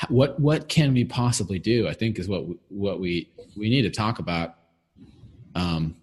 what 0.10 0.40
what 0.40 0.68
can 0.68 0.94
we 0.94 1.04
possibly 1.04 1.58
do 1.58 1.88
i 1.88 1.94
think 1.94 2.20
is 2.20 2.28
what 2.28 2.44
what 2.70 3.00
we 3.00 3.30
we 3.56 3.70
need 3.70 3.84
to 3.84 3.90
talk 3.90 4.20
about 4.20 4.56
um 5.56 5.96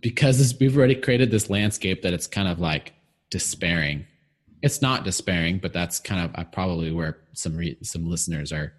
because 0.00 0.38
this, 0.38 0.54
we've 0.60 0.76
already 0.76 0.94
created 0.94 1.30
this 1.30 1.48
landscape 1.50 2.02
that 2.02 2.12
it's 2.12 2.26
kind 2.26 2.48
of 2.48 2.60
like 2.60 2.92
despairing 3.30 4.06
it's 4.62 4.80
not 4.80 5.04
despairing 5.04 5.58
but 5.58 5.72
that's 5.72 5.98
kind 5.98 6.24
of 6.24 6.30
uh, 6.38 6.44
probably 6.44 6.92
where 6.92 7.18
some 7.32 7.56
re, 7.56 7.76
some 7.82 8.08
listeners 8.08 8.52
are 8.52 8.72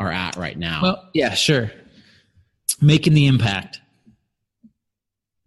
are 0.00 0.10
at 0.10 0.34
right 0.36 0.58
now. 0.58 0.80
Well, 0.82 1.08
yeah, 1.12 1.34
sure. 1.34 1.70
Making 2.80 3.12
the 3.12 3.26
impact, 3.26 3.80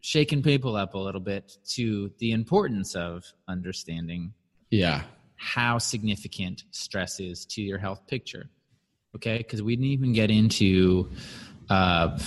shaking 0.05 0.43
people 0.43 0.75
up 0.75 0.95
a 0.95 0.97
little 0.97 1.21
bit 1.21 1.57
to 1.65 2.11
the 2.17 2.33
importance 2.33 2.93
of 2.93 3.23
understanding. 3.47 4.33
Yeah. 4.69 5.03
How 5.37 5.77
significant 5.77 6.65
stress 6.71 7.21
is 7.21 7.45
to 7.45 7.61
your 7.61 7.77
health 7.77 8.05
picture. 8.05 8.49
Okay, 9.15 9.37
because 9.37 9.61
we 9.61 9.77
didn't 9.77 9.91
even 9.91 10.11
get 10.11 10.29
into 10.29 11.09
uh, 11.69 12.17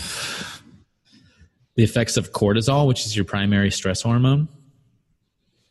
the 1.75 1.85
effects 1.85 2.17
of 2.17 2.33
cortisol, 2.33 2.89
which 2.89 3.05
is 3.05 3.15
your 3.15 3.27
primary 3.27 3.71
stress 3.71 4.01
hormone. 4.01 4.49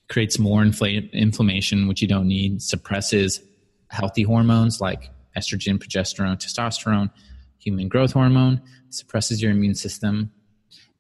Creates 0.08 0.38
more 0.38 0.62
infl- 0.62 1.12
inflammation, 1.12 1.88
which 1.88 2.04
you 2.04 2.08
don't 2.08 2.28
need. 2.28 2.62
Suppresses 2.62 3.42
healthy 3.90 4.22
hormones 4.22 4.80
like 4.80 5.10
estrogen, 5.36 5.80
progesterone, 5.80 6.38
testosterone, 6.38 7.10
human 7.58 7.88
growth 7.88 8.12
hormone, 8.12 8.62
suppresses 8.92 9.42
your 9.42 9.50
immune 9.50 9.74
system, 9.74 10.32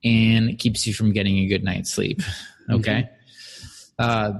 and 0.05 0.51
it 0.51 0.59
keeps 0.59 0.85
you 0.85 0.93
from 0.93 1.11
getting 1.11 1.39
a 1.39 1.47
good 1.47 1.63
night's 1.63 1.91
sleep. 1.91 2.21
Okay. 2.67 3.07
Mm-hmm. 3.99 4.39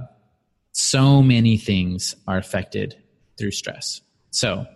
so 0.72 1.22
many 1.22 1.56
things 1.56 2.16
are 2.26 2.38
affected 2.38 2.96
through 3.38 3.52
stress. 3.52 4.00
So, 4.32 4.66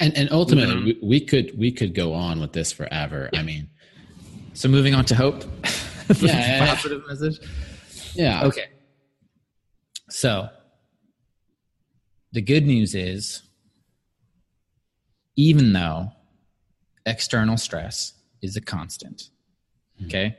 and 0.00 0.16
and 0.16 0.32
ultimately, 0.32 0.82
we, 0.82 0.98
we, 1.02 1.20
could 1.20 1.52
we 1.58 1.70
could 1.70 1.94
go 1.94 2.14
on 2.14 2.40
with 2.40 2.54
this 2.54 2.72
forever. 2.72 3.28
Yeah. 3.34 3.40
I 3.40 3.42
mean, 3.42 3.68
so 4.54 4.70
moving 4.70 4.94
on 4.94 5.04
to 5.04 5.14
hope. 5.14 5.44
yeah, 6.20 6.74
positive 6.74 7.02
yeah. 7.02 7.12
message. 7.12 7.38
Yeah. 8.14 8.44
Okay. 8.46 8.64
So, 10.08 10.48
the 12.32 12.40
good 12.40 12.64
news 12.64 12.94
is 12.94 13.42
even 15.36 15.74
though 15.74 16.12
external 17.04 17.58
stress 17.58 18.14
is 18.40 18.56
a 18.56 18.62
constant. 18.62 19.28
Mm-hmm. 19.96 20.06
Okay. 20.06 20.36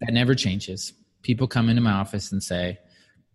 That 0.00 0.12
never 0.12 0.34
changes. 0.34 0.92
People 1.22 1.48
come 1.48 1.68
into 1.68 1.82
my 1.82 1.92
office 1.92 2.30
and 2.32 2.42
say, 2.42 2.78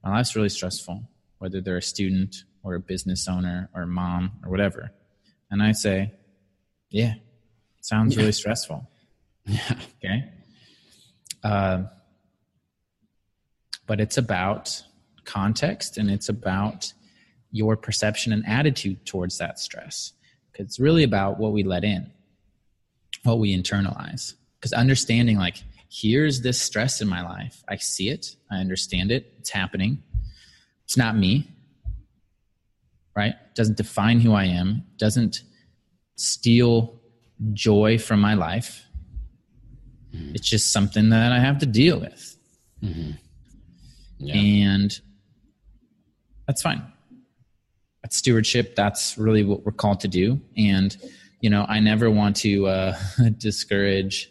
My 0.03 0.11
life's 0.11 0.35
really 0.35 0.49
stressful, 0.49 1.03
whether 1.39 1.61
they're 1.61 1.77
a 1.77 1.81
student 1.81 2.43
or 2.63 2.75
a 2.75 2.79
business 2.79 3.27
owner 3.27 3.69
or 3.75 3.83
a 3.83 3.87
mom 3.87 4.31
or 4.43 4.49
whatever. 4.49 4.91
And 5.51 5.61
I 5.61 5.73
say, 5.73 6.13
Yeah, 6.89 7.15
sounds 7.81 8.15
yeah. 8.15 8.21
really 8.21 8.31
stressful. 8.31 8.89
Yeah. 9.45 9.75
Okay. 9.97 10.29
Uh, 11.43 11.83
but 13.85 13.99
it's 13.99 14.17
about 14.17 14.81
context 15.25 15.97
and 15.97 16.09
it's 16.09 16.29
about 16.29 16.93
your 17.51 17.75
perception 17.75 18.31
and 18.31 18.45
attitude 18.47 19.05
towards 19.05 19.37
that 19.39 19.59
stress. 19.59 20.13
Because 20.51 20.67
it's 20.67 20.79
really 20.79 21.03
about 21.03 21.39
what 21.39 21.51
we 21.51 21.63
let 21.63 21.83
in, 21.83 22.11
what 23.23 23.39
we 23.39 23.55
internalize. 23.55 24.35
Because 24.63 24.71
understanding, 24.71 25.37
like, 25.37 25.61
here's 25.91 26.39
this 26.39 26.57
stress 26.57 27.01
in 27.01 27.09
my 27.09 27.21
life. 27.21 27.65
I 27.67 27.75
see 27.75 28.07
it, 28.07 28.37
I 28.49 28.59
understand 28.59 29.11
it, 29.11 29.33
it's 29.37 29.49
happening. 29.49 30.01
It's 30.85 30.95
not 30.95 31.17
me, 31.17 31.51
right? 33.13 33.35
Doesn't 33.55 33.75
define 33.75 34.21
who 34.21 34.31
I 34.31 34.45
am, 34.45 34.85
doesn't 34.95 35.43
steal 36.15 36.97
joy 37.51 37.97
from 37.97 38.21
my 38.21 38.35
life. 38.35 38.85
Mm-hmm. 40.15 40.35
It's 40.35 40.49
just 40.49 40.71
something 40.71 41.09
that 41.09 41.33
I 41.33 41.39
have 41.39 41.57
to 41.57 41.65
deal 41.65 41.99
with. 41.99 42.37
Mm-hmm. 42.81 43.11
Yeah. 44.19 44.35
And 44.35 44.97
that's 46.47 46.61
fine. 46.61 46.83
That's 48.01 48.15
stewardship. 48.15 48.77
That's 48.77 49.17
really 49.17 49.43
what 49.43 49.65
we're 49.65 49.73
called 49.73 49.99
to 49.99 50.07
do. 50.07 50.39
And 50.55 50.95
you 51.41 51.49
know, 51.49 51.65
I 51.67 51.81
never 51.81 52.09
want 52.09 52.37
to 52.37 52.67
uh, 52.67 52.97
discourage. 53.37 54.29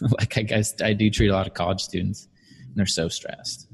Like 0.18 0.38
I 0.38 0.42
guess 0.42 0.80
I 0.82 0.92
do 0.94 1.10
treat 1.10 1.28
a 1.28 1.32
lot 1.32 1.46
of 1.46 1.54
college 1.54 1.80
students, 1.80 2.26
and 2.66 2.74
they're 2.76 2.86
so 2.86 3.08
stressed. 3.08 3.68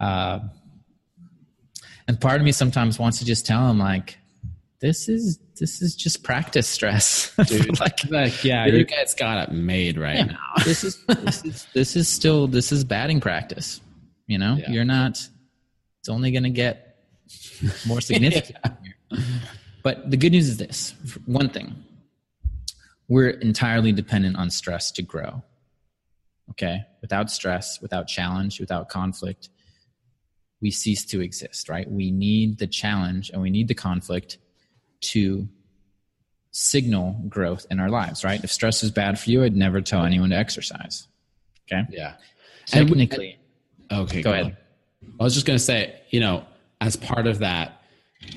uh, 0.00 0.40
and 2.08 2.20
part 2.20 2.40
of 2.40 2.44
me 2.44 2.52
sometimes 2.52 2.98
wants 2.98 3.18
to 3.18 3.24
just 3.24 3.46
tell 3.46 3.68
them 3.68 3.78
like, 3.78 4.18
this 4.80 5.08
is 5.08 5.38
this 5.58 5.82
is 5.82 5.94
just 5.96 6.22
practice 6.22 6.68
stress, 6.68 7.32
Dude, 7.46 7.80
like, 7.80 8.08
like, 8.10 8.44
yeah, 8.44 8.64
Dude. 8.66 8.74
you 8.74 8.84
guys 8.84 9.12
got 9.14 9.48
it 9.48 9.52
made 9.52 9.98
right 9.98 10.16
yeah, 10.16 10.24
now. 10.24 10.64
this 10.64 10.84
is 10.84 11.04
this 11.06 11.44
is 11.44 11.66
this 11.74 11.96
is 11.96 12.08
still 12.08 12.46
this 12.46 12.70
is 12.72 12.84
batting 12.84 13.20
practice. 13.20 13.80
You 14.26 14.38
know, 14.38 14.56
Yeah. 14.58 14.70
you're 14.70 14.84
not. 14.84 15.18
It's 16.00 16.08
only 16.08 16.30
going 16.30 16.44
to 16.44 16.50
get 16.50 16.96
more 17.86 18.00
significant. 18.00 18.58
here. 19.10 19.18
But 19.82 20.10
the 20.10 20.16
good 20.16 20.32
news 20.32 20.48
is 20.48 20.56
this: 20.58 20.94
one 21.26 21.48
thing, 21.48 21.74
we're 23.08 23.30
entirely 23.30 23.92
dependent 23.92 24.36
on 24.36 24.50
stress 24.50 24.90
to 24.92 25.02
grow. 25.02 25.42
Okay, 26.50 26.82
without 27.02 27.30
stress, 27.30 27.80
without 27.80 28.06
challenge, 28.06 28.58
without 28.58 28.88
conflict, 28.88 29.50
we 30.60 30.70
cease 30.70 31.04
to 31.06 31.20
exist. 31.20 31.68
Right? 31.68 31.90
We 31.90 32.10
need 32.10 32.58
the 32.58 32.66
challenge 32.66 33.30
and 33.30 33.42
we 33.42 33.50
need 33.50 33.68
the 33.68 33.74
conflict 33.74 34.38
to 35.00 35.48
signal 36.50 37.22
growth 37.28 37.66
in 37.70 37.80
our 37.80 37.90
lives. 37.90 38.24
Right? 38.24 38.42
If 38.42 38.50
stress 38.50 38.82
is 38.82 38.90
bad 38.90 39.18
for 39.18 39.30
you, 39.30 39.44
I'd 39.44 39.56
never 39.56 39.80
tell 39.80 40.04
anyone 40.04 40.30
to 40.30 40.36
exercise. 40.36 41.06
Okay. 41.70 41.86
Yeah. 41.90 42.14
And 42.72 42.88
Technically, 42.88 43.38
Okay, 43.90 44.22
Go 44.22 44.32
ahead. 44.32 44.56
I 45.18 45.24
was 45.24 45.34
just 45.34 45.46
going 45.46 45.58
to 45.58 45.64
say, 45.64 46.00
you 46.10 46.20
know, 46.20 46.44
as 46.80 46.96
part 46.96 47.26
of 47.26 47.38
that, 47.38 47.82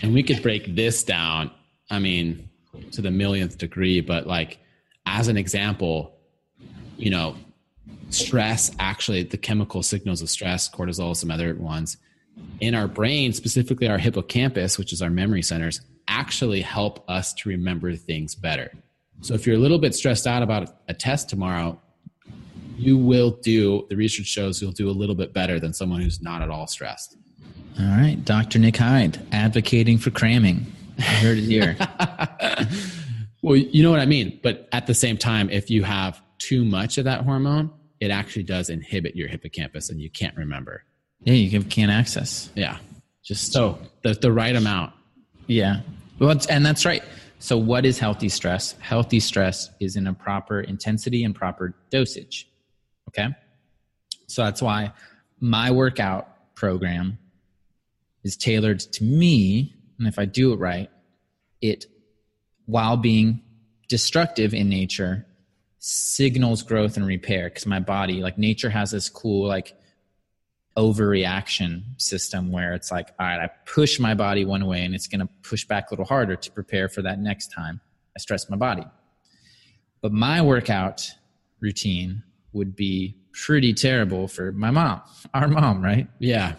and 0.01 0.13
we 0.13 0.24
could 0.24 0.41
break 0.41 0.76
this 0.76 1.03
down, 1.03 1.51
I 1.89 1.99
mean, 1.99 2.49
to 2.91 3.01
the 3.01 3.11
millionth 3.11 3.57
degree, 3.57 4.01
but 4.01 4.28
like 4.28 4.59
as 5.06 5.28
an 5.28 5.38
example, 5.38 6.18
you 6.97 7.10
know, 7.10 7.36
stress 8.10 8.72
actually, 8.80 9.24
the 9.24 9.38
chemical 9.38 9.84
signals 9.84 10.22
of 10.22 10.30
stress, 10.30 10.70
cortisol, 10.70 11.16
some 11.16 11.32
other 11.32 11.56
ones 11.56 11.97
in 12.60 12.76
our 12.76 12.88
brain, 12.88 13.34
specifically 13.34 13.88
our 13.88 13.97
hippocampus, 13.97 14.78
which 14.78 14.93
is 14.93 15.02
our 15.02 15.10
memory 15.10 15.41
centers, 15.41 15.82
actually 16.08 16.62
help 16.62 17.04
us 17.10 17.34
to 17.34 17.49
remember 17.49 17.95
things 17.95 18.36
better. 18.36 18.72
So 19.22 19.34
if 19.34 19.45
you're 19.45 19.56
a 19.56 19.60
little 19.60 19.80
bit 19.80 19.93
stressed 19.93 20.28
out 20.28 20.41
about 20.43 20.70
a 20.88 20.93
test 20.93 21.30
tomorrow, 21.30 21.80
you 22.78 22.97
will 22.97 23.32
do 23.32 23.86
the 23.89 23.95
research 23.95 24.26
shows 24.26 24.62
you'll 24.62 24.72
do 24.72 24.89
a 24.89 24.91
little 24.91 25.14
bit 25.14 25.34
better 25.34 25.60
than 25.60 25.74
someone 25.74 26.02
who's 26.02 26.22
not 26.22 26.41
at 26.41 26.49
all 26.49 26.66
stressed 26.66 27.18
all 27.80 27.86
right, 27.86 28.18
Dr. 28.24 28.60
Nick 28.60 28.78
Hyde 28.78 29.20
advocating 29.32 29.97
for 29.97 30.12
cramming. 30.12 30.66
I 30.99 31.02
heard 31.02 31.38
it 31.38 31.45
here. 31.45 31.78
well 33.42 33.56
you 33.56 33.84
know 33.84 33.92
what 33.92 34.00
i 34.00 34.06
mean 34.06 34.39
but 34.44 34.68
at 34.72 34.88
the 34.88 34.94
same 34.94 35.18
time 35.18 35.50
if 35.50 35.70
you 35.70 35.84
have 35.84 36.22
too 36.38 36.64
much 36.66 36.98
of 36.98 37.06
that 37.06 37.22
hormone 37.22 37.72
it 38.00 38.10
actually 38.12 38.44
does 38.44 38.70
inhibit 38.70 39.16
your 39.16 39.28
hippocampus 39.28 39.89
and 39.89 40.02
you 40.02 40.10
can't 40.10 40.36
remember 40.38 40.84
yeah, 41.24 41.34
you 41.34 41.50
can- 41.52 41.70
can't 41.70 41.92
access. 41.92 42.50
yeah 42.56 42.78
Just 43.24 43.54
so 43.54 43.78
the, 44.04 44.14
the 44.14 44.32
right 44.32 44.56
amount 44.56 44.94
yeah. 45.48 45.82
Well, 46.20 46.38
and 46.50 46.66
that's 46.66 46.86
right. 46.86 47.04
So, 47.39 47.58
what 47.58 47.86
is 47.86 48.00
healthy 48.00 48.30
stress? 48.30 48.74
Healthy 48.80 49.20
stress 49.20 49.70
is 49.80 49.96
in 49.98 50.08
a 50.08 50.14
proper 50.14 50.62
intensity 50.62 51.24
and 51.26 51.36
proper 51.36 51.76
dosage. 51.89 52.48
Okay. 53.10 53.28
So 54.28 54.44
that's 54.46 54.62
why 54.62 54.94
my 55.42 55.72
workout 55.72 56.56
program 56.56 57.18
is 58.24 58.38
tailored 58.38 58.80
to 58.80 59.04
me. 59.04 59.76
And 60.00 60.08
if 60.08 60.18
I 60.18 60.24
do 60.26 60.54
it 60.54 60.60
right, 60.60 60.89
it, 61.62 61.86
while 62.72 62.95
being 62.95 63.41
destructive 63.89 64.53
in 64.53 64.69
nature, 64.69 65.26
signals 65.80 66.63
growth 66.63 66.95
and 66.95 67.05
repair 67.05 67.49
because 67.49 67.65
my 67.65 67.80
body, 67.82 68.22
like 68.22 68.38
nature 68.38 68.69
has 68.69 68.91
this 68.91 69.09
cool, 69.09 69.45
like, 69.45 69.76
overreaction 70.78 71.84
system 71.97 72.49
where 72.49 72.74
it's 72.74 72.89
like, 72.91 73.09
all 73.19 73.26
right, 73.28 73.41
I 73.41 73.49
push 73.65 73.99
my 73.99 74.13
body 74.13 74.45
one 74.45 74.65
way 74.65 74.86
and 74.86 74.95
it's 74.95 75.07
going 75.07 75.19
to 75.19 75.28
push 75.43 75.65
back 75.65 75.91
a 75.91 75.93
little 75.93 76.05
harder 76.05 76.38
to 76.38 76.51
prepare 76.51 76.88
for 76.88 77.01
that 77.01 77.19
next 77.19 77.51
time 77.51 77.82
I 78.15 78.19
stress 78.19 78.49
my 78.49 78.55
body. 78.55 78.86
But 80.01 80.13
my 80.13 80.41
workout 80.41 81.11
routine 81.59 82.24
would 82.53 82.74
be 82.74 83.17
pretty 83.34 83.74
terrible 83.74 84.30
for 84.30 84.53
my 84.53 84.72
mom, 84.72 85.01
our 85.34 85.49
mom, 85.49 85.84
right? 85.84 86.07
yeah 86.19 86.53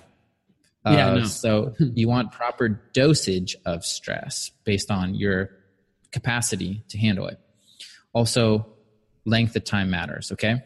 Yeah, 0.84 1.08
Uh, 1.08 1.14
no. 1.14 1.24
So 1.24 1.74
you 1.78 2.06
want 2.06 2.32
proper 2.32 2.68
dosage 2.68 3.56
of 3.64 3.82
stress 3.82 4.50
based 4.64 4.90
on 4.90 5.14
your 5.14 5.61
capacity 6.12 6.84
to 6.88 6.98
handle 6.98 7.26
it. 7.26 7.38
Also, 8.12 8.66
length 9.24 9.56
of 9.56 9.64
time 9.64 9.90
matters. 9.90 10.32
Okay. 10.32 10.62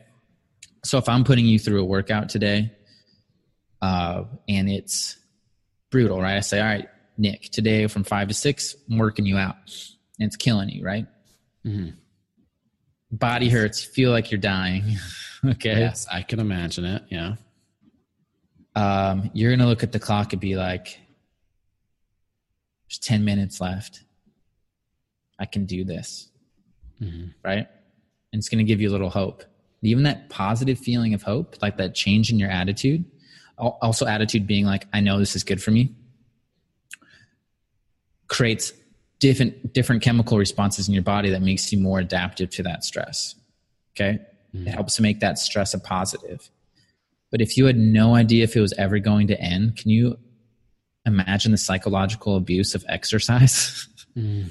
So 0.84 0.98
if 0.98 1.08
I'm 1.08 1.24
putting 1.24 1.46
you 1.46 1.58
through 1.58 1.80
a 1.80 1.84
workout 1.84 2.28
today, 2.28 2.72
uh, 3.80 4.24
and 4.48 4.68
it's 4.68 5.16
brutal, 5.90 6.20
right? 6.20 6.36
I 6.36 6.40
say, 6.40 6.60
all 6.60 6.66
right, 6.66 6.88
Nick, 7.18 7.50
today 7.50 7.86
from 7.86 8.04
five 8.04 8.28
to 8.28 8.34
six, 8.34 8.76
I'm 8.90 8.98
working 8.98 9.26
you 9.26 9.36
out, 9.36 9.56
and 10.18 10.26
it's 10.26 10.36
killing 10.36 10.68
you, 10.68 10.84
right? 10.84 11.06
Mhm. 11.64 11.94
Body 13.10 13.48
hurts, 13.48 13.82
feel 13.82 14.10
like 14.10 14.30
you're 14.30 14.40
dying. 14.40 14.96
okay 15.46 15.78
yes 15.78 16.06
i 16.10 16.22
can 16.22 16.40
imagine 16.40 16.84
it 16.84 17.02
yeah 17.08 17.34
um, 18.76 19.30
you're 19.32 19.50
going 19.50 19.60
to 19.60 19.66
look 19.66 19.82
at 19.82 19.92
the 19.92 19.98
clock 19.98 20.34
and 20.34 20.40
be 20.40 20.54
like, 20.54 21.00
there's 22.86 22.98
10 22.98 23.24
minutes 23.24 23.58
left. 23.58 24.02
I 25.38 25.46
can 25.46 25.66
do 25.66 25.84
this. 25.84 26.28
Mhm. 27.00 27.34
Right. 27.44 27.66
And 28.32 28.38
it's 28.38 28.48
going 28.48 28.58
to 28.58 28.64
give 28.64 28.80
you 28.80 28.88
a 28.90 28.92
little 28.92 29.10
hope. 29.10 29.44
Even 29.82 30.04
that 30.04 30.28
positive 30.30 30.78
feeling 30.78 31.14
of 31.14 31.22
hope, 31.22 31.56
like 31.62 31.76
that 31.76 31.94
change 31.94 32.30
in 32.30 32.38
your 32.38 32.50
attitude, 32.50 33.04
also 33.58 34.06
attitude 34.06 34.46
being 34.46 34.64
like, 34.64 34.86
I 34.92 35.00
know 35.00 35.18
this 35.18 35.36
is 35.36 35.44
good 35.44 35.62
for 35.62 35.70
me, 35.70 35.94
creates 38.28 38.72
different, 39.20 39.72
different 39.72 40.02
chemical 40.02 40.38
responses 40.38 40.88
in 40.88 40.94
your 40.94 41.02
body 41.02 41.30
that 41.30 41.42
makes 41.42 41.72
you 41.72 41.78
more 41.78 41.98
adaptive 42.00 42.50
to 42.50 42.62
that 42.64 42.84
stress. 42.84 43.34
Okay. 43.94 44.18
It 44.52 44.68
helps 44.68 44.96
to 44.96 45.02
make 45.02 45.20
that 45.20 45.38
stress 45.38 45.74
a 45.74 45.78
positive. 45.78 46.50
But 47.30 47.42
if 47.42 47.58
you 47.58 47.66
had 47.66 47.76
no 47.76 48.14
idea 48.14 48.44
if 48.44 48.56
it 48.56 48.60
was 48.60 48.72
ever 48.74 48.98
going 48.98 49.26
to 49.26 49.38
end, 49.38 49.76
can 49.76 49.90
you 49.90 50.18
imagine 51.04 51.52
the 51.52 51.58
psychological 51.58 52.36
abuse 52.36 52.74
of 52.74 52.84
exercise? 52.88 53.86
Mm. 54.16 54.48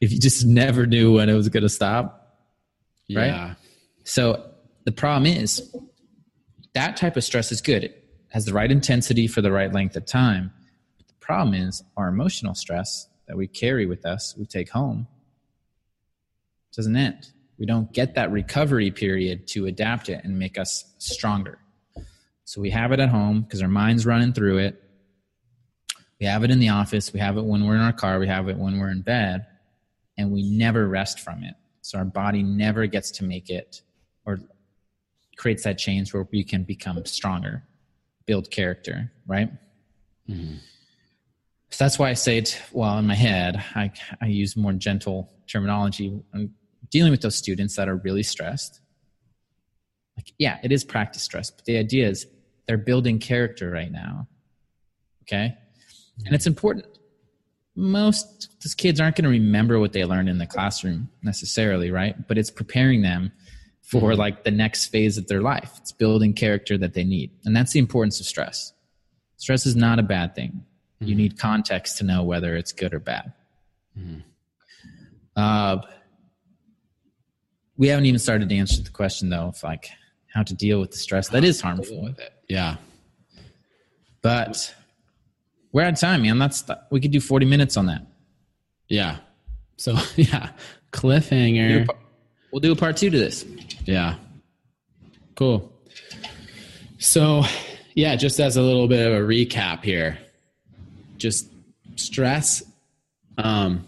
If 0.00 0.12
you 0.12 0.18
just 0.18 0.46
never 0.46 0.86
knew 0.86 1.14
when 1.14 1.28
it 1.28 1.34
was 1.34 1.48
going 1.48 1.62
to 1.62 1.68
stop. 1.68 2.38
Right? 3.10 3.26
yeah 3.26 3.54
So 4.04 4.44
the 4.84 4.92
problem 4.92 5.26
is 5.26 5.74
that 6.74 6.96
type 6.96 7.16
of 7.16 7.24
stress 7.24 7.52
is 7.52 7.60
good. 7.60 7.84
It 7.84 8.04
has 8.30 8.44
the 8.44 8.52
right 8.52 8.70
intensity 8.70 9.26
for 9.26 9.42
the 9.42 9.52
right 9.52 9.72
length 9.72 9.96
of 9.96 10.06
time. 10.06 10.52
But 10.96 11.08
the 11.08 11.14
problem 11.20 11.54
is 11.54 11.82
our 11.96 12.08
emotional 12.08 12.54
stress 12.54 13.08
that 13.28 13.36
we 13.36 13.46
carry 13.46 13.86
with 13.86 14.04
us, 14.04 14.34
we 14.36 14.44
take 14.44 14.70
home, 14.70 15.06
doesn't 16.74 16.96
end. 16.96 17.28
We 17.58 17.66
don't 17.66 17.92
get 17.92 18.16
that 18.16 18.32
recovery 18.32 18.90
period 18.90 19.46
to 19.48 19.66
adapt 19.66 20.08
it 20.08 20.24
and 20.24 20.38
make 20.38 20.58
us 20.58 20.84
stronger. 20.98 21.58
So 22.44 22.60
we 22.60 22.70
have 22.70 22.92
it 22.92 23.00
at 23.00 23.08
home 23.08 23.42
because 23.42 23.62
our 23.62 23.68
mind's 23.68 24.04
running 24.04 24.32
through 24.32 24.58
it. 24.58 24.82
We 26.20 26.26
have 26.26 26.44
it 26.44 26.50
in 26.50 26.58
the 26.58 26.70
office. 26.70 27.12
We 27.12 27.20
have 27.20 27.36
it 27.36 27.44
when 27.44 27.66
we're 27.66 27.76
in 27.76 27.80
our 27.80 27.92
car. 27.92 28.18
We 28.18 28.28
have 28.28 28.48
it 28.48 28.56
when 28.56 28.78
we're 28.78 28.90
in 28.90 29.02
bed. 29.02 29.46
And 30.16 30.30
we 30.30 30.42
never 30.42 30.88
rest 30.88 31.20
from 31.20 31.42
it. 31.42 31.54
So 31.80 31.98
our 31.98 32.04
body 32.04 32.42
never 32.42 32.86
gets 32.86 33.10
to 33.12 33.24
make 33.24 33.50
it 33.50 33.82
or 34.24 34.38
creates 35.36 35.64
that 35.64 35.78
change 35.78 36.14
where 36.14 36.26
we 36.30 36.44
can 36.44 36.62
become 36.62 37.04
stronger, 37.04 37.64
build 38.26 38.50
character, 38.50 39.12
right? 39.26 39.50
Mhm. 40.28 40.58
So 41.70 41.84
that's 41.84 41.98
why 41.98 42.10
I 42.10 42.14
say 42.14 42.38
it, 42.38 42.62
well, 42.72 42.98
in 42.98 43.06
my 43.06 43.16
head, 43.16 43.62
I, 43.74 43.90
I 44.20 44.26
use 44.26 44.56
more 44.56 44.72
gentle 44.72 45.32
terminology. 45.48 46.22
I'm 46.32 46.54
dealing 46.90 47.10
with 47.10 47.20
those 47.20 47.34
students 47.34 47.74
that 47.76 47.88
are 47.88 47.96
really 47.96 48.22
stressed. 48.22 48.80
Like, 50.16 50.32
yeah, 50.38 50.58
it 50.62 50.70
is 50.70 50.84
practice 50.84 51.22
stress, 51.22 51.50
but 51.50 51.64
the 51.64 51.76
idea 51.76 52.08
is 52.08 52.26
they're 52.66 52.78
building 52.78 53.18
character 53.18 53.70
right 53.70 53.90
now. 53.90 54.28
Okay? 55.22 55.56
And 56.24 56.34
it's 56.34 56.46
important. 56.46 56.86
Most 57.76 58.56
these 58.62 58.74
kids 58.74 59.00
aren't 59.00 59.16
going 59.16 59.24
to 59.24 59.30
remember 59.30 59.80
what 59.80 59.92
they 59.92 60.04
learned 60.04 60.28
in 60.28 60.38
the 60.38 60.46
classroom 60.46 61.08
necessarily, 61.22 61.90
right? 61.90 62.14
But 62.28 62.38
it's 62.38 62.50
preparing 62.50 63.02
them 63.02 63.32
for 63.82 64.10
mm-hmm. 64.10 64.20
like 64.20 64.44
the 64.44 64.50
next 64.50 64.86
phase 64.86 65.18
of 65.18 65.26
their 65.26 65.40
life. 65.40 65.72
It's 65.78 65.92
building 65.92 66.34
character 66.34 66.78
that 66.78 66.94
they 66.94 67.04
need. 67.04 67.30
And 67.44 67.54
that's 67.54 67.72
the 67.72 67.80
importance 67.80 68.20
of 68.20 68.26
stress. 68.26 68.72
Stress 69.36 69.66
is 69.66 69.74
not 69.76 69.98
a 69.98 70.02
bad 70.02 70.34
thing. 70.34 70.64
You 71.00 71.08
mm-hmm. 71.08 71.16
need 71.16 71.38
context 71.38 71.98
to 71.98 72.04
know 72.04 72.22
whether 72.22 72.56
it's 72.56 72.72
good 72.72 72.94
or 72.94 73.00
bad. 73.00 73.32
Mm-hmm. 73.98 74.20
Uh, 75.36 75.78
we 77.76 77.88
haven't 77.88 78.06
even 78.06 78.18
started 78.18 78.48
to 78.48 78.54
answer 78.56 78.82
the 78.82 78.90
question 78.90 79.30
though 79.30 79.48
of 79.48 79.62
like 79.62 79.90
how 80.32 80.42
to 80.42 80.54
deal 80.54 80.80
with 80.80 80.90
the 80.92 80.96
stress 80.96 81.28
that 81.28 81.44
is 81.44 81.60
harmful. 81.60 82.02
with 82.02 82.18
it 82.18 82.32
yeah 82.48 82.76
But 84.22 84.74
we're 85.74 85.82
out 85.82 85.92
of 85.92 85.98
time, 86.00 86.22
man. 86.22 86.38
That's 86.38 86.64
we 86.90 87.00
could 87.00 87.10
do 87.10 87.20
40 87.20 87.44
minutes 87.44 87.76
on 87.76 87.86
that. 87.86 88.06
yeah 88.88 89.18
So 89.76 89.96
yeah, 90.16 90.50
cliffhanger. 90.92 91.86
We'll 92.52 92.60
do 92.60 92.72
a 92.72 92.76
part 92.76 92.96
two 92.96 93.10
to 93.10 93.18
this. 93.18 93.44
Yeah. 93.84 94.14
Cool. 95.34 95.72
So, 96.98 97.42
yeah, 97.94 98.14
just 98.14 98.38
as 98.38 98.56
a 98.56 98.62
little 98.62 98.86
bit 98.86 99.04
of 99.04 99.12
a 99.12 99.26
recap 99.26 99.82
here, 99.82 100.16
just 101.18 101.48
stress. 101.96 102.62
Um, 103.36 103.84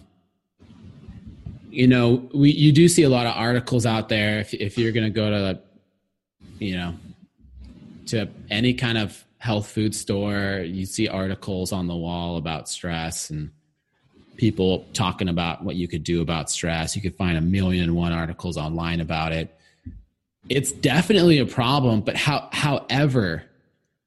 you 1.71 1.87
know, 1.87 2.29
we 2.35 2.51
you 2.51 2.73
do 2.73 2.89
see 2.89 3.05
a 3.05 3.09
lot 3.09 3.27
of 3.27 3.37
articles 3.37 3.87
out 3.87 4.09
there. 4.09 4.41
If 4.41 4.53
if 4.55 4.77
you're 4.77 4.93
going 4.93 5.07
to 5.07 5.11
go 5.11 5.31
to, 5.31 5.61
you 6.59 6.77
know, 6.77 6.95
to 8.07 8.29
any 8.51 8.75
kind 8.75 8.99
of 8.99 9.26
health 9.39 9.69
food 9.69 9.95
store, 9.95 10.63
you 10.65 10.87
see 10.87 11.09
articles 11.09 11.73
on 11.73 11.87
the 11.87 11.97
wall 11.97 12.37
about 12.37 12.69
stress 12.69 13.31
and 13.31 13.51
people 14.37 14.87
talking 14.93 15.29
about 15.29 15.65
what 15.65 15.77
you 15.77 15.89
could 15.89 16.05
do 16.05 16.21
about 16.21 16.51
stress. 16.51 16.97
You 16.97 17.03
could 17.03 17.15
find 17.15 17.37
a 17.37 17.41
million 17.41 17.85
and 17.85 17.97
one 17.97 18.13
articles 18.13 18.57
online 18.57 19.01
about 19.01 19.33
it. 19.33 19.55
It's 20.49 20.73
definitely 20.73 21.39
a 21.39 21.47
problem, 21.47 22.03
but 22.03 22.17
how, 22.17 22.49
however, 22.53 23.45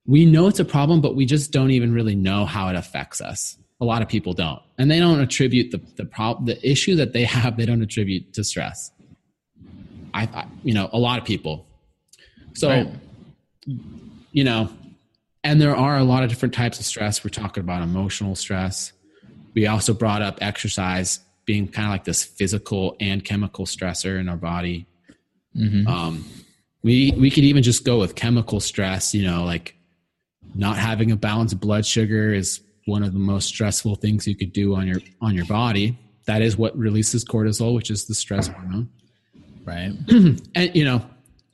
we 0.06 0.26
know 0.26 0.48
it's 0.48 0.60
a 0.60 0.66
problem, 0.66 1.02
but 1.02 1.16
we 1.16 1.26
just 1.26 1.52
don't 1.52 1.72
even 1.72 1.94
really 1.94 2.16
know 2.16 2.46
how 2.46 2.70
it 2.70 2.76
affects 2.76 3.22
us. 3.22 3.58
A 3.82 3.86
lot 3.86 4.02
of 4.02 4.10
people 4.10 4.34
don't, 4.34 4.62
and 4.78 4.90
they 4.90 5.00
don't 5.00 5.20
attribute 5.22 5.72
the 5.72 5.80
the 5.96 6.04
problem, 6.04 6.46
the 6.46 6.70
issue 6.70 6.96
that 6.96 7.14
they 7.14 7.24
have. 7.24 7.56
They 7.56 7.66
don't 7.66 7.82
attribute 7.82 8.34
to 8.34 8.44
stress. 8.44 8.92
I, 10.14 10.24
I 10.24 10.48
you 10.64 10.74
know, 10.74 10.90
a 10.92 11.00
lot 11.00 11.18
of 11.20 11.26
people. 11.26 11.66
So, 12.56 12.70
Right. 12.70 12.90
you 14.34 14.44
know, 14.44 14.70
and 15.44 15.62
there 15.62 15.76
are 15.76 15.98
a 15.98 16.04
lot 16.04 16.24
of 16.24 16.30
different 16.30 16.54
types 16.54 16.80
of 16.80 16.86
stress. 16.86 17.24
We're 17.24 17.30
talking 17.30 17.62
about 17.62 17.82
emotional 17.82 18.36
stress. 18.36 18.94
We 19.54 19.68
also 19.68 19.94
brought 19.94 20.22
up 20.22 20.38
exercise 20.42 21.20
being 21.46 21.68
kind 21.68 21.88
of 21.88 21.92
like 21.92 22.04
this 22.04 22.24
physical 22.24 22.96
and 23.00 23.24
chemical 23.24 23.66
stressor 23.66 24.20
in 24.20 24.30
our 24.30 24.38
body. 24.38 24.86
Um, 25.88 26.26
we 26.84 27.12
we 27.18 27.30
could 27.30 27.44
even 27.44 27.64
just 27.64 27.84
go 27.84 28.00
with 28.00 28.16
chemical 28.16 28.60
stress. 28.60 29.14
You 29.14 29.26
know, 29.26 29.44
like 29.44 29.76
not 30.56 30.78
having 30.78 31.12
a 31.12 31.16
balanced 31.16 31.60
blood 31.60 31.86
sugar 31.86 32.34
is 32.34 32.62
one 32.86 33.04
of 33.04 33.14
the 33.14 33.20
most 33.20 33.48
stressful 33.48 33.96
things 33.96 34.28
you 34.28 34.36
could 34.36 34.54
do 34.54 34.76
on 34.76 34.88
your 34.88 35.02
on 35.22 35.36
your 35.36 35.46
body. 35.46 35.98
That 36.26 36.42
is 36.42 36.58
what 36.58 36.78
releases 36.78 37.26
cortisol, 37.26 37.74
which 37.74 37.90
is 37.90 38.06
the 38.06 38.14
stress 38.14 38.48
hormone 38.48 38.90
Right. 39.66 39.92
and 40.56 40.76
you 40.76 40.84
know 40.84 41.06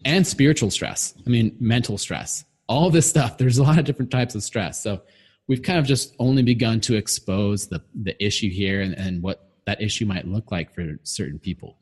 and 0.05 0.25
spiritual 0.25 0.71
stress 0.71 1.13
i 1.25 1.29
mean 1.29 1.55
mental 1.59 1.97
stress 1.97 2.45
all 2.67 2.89
this 2.89 3.07
stuff 3.09 3.37
there's 3.39 3.57
a 3.57 3.63
lot 3.63 3.77
of 3.79 3.85
different 3.85 4.11
types 4.11 4.35
of 4.35 4.43
stress 4.43 4.81
so 4.81 5.01
we've 5.47 5.61
kind 5.61 5.79
of 5.79 5.85
just 5.85 6.15
only 6.19 6.43
begun 6.43 6.79
to 6.81 6.95
expose 6.95 7.67
the 7.67 7.81
the 8.03 8.15
issue 8.23 8.49
here 8.49 8.81
and, 8.81 8.93
and 8.97 9.21
what 9.21 9.49
that 9.65 9.81
issue 9.81 10.05
might 10.05 10.27
look 10.27 10.51
like 10.51 10.73
for 10.73 10.97
certain 11.03 11.39
people 11.39 11.77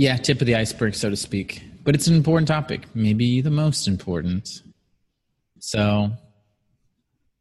Yeah, 0.00 0.16
tip 0.16 0.40
of 0.40 0.46
the 0.46 0.54
iceberg, 0.54 0.94
so 0.94 1.10
to 1.10 1.16
speak. 1.16 1.60
But 1.82 1.96
it's 1.96 2.06
an 2.06 2.14
important 2.14 2.46
topic, 2.46 2.86
maybe 2.94 3.40
the 3.40 3.50
most 3.50 3.88
important. 3.88 4.62
So, 5.58 6.12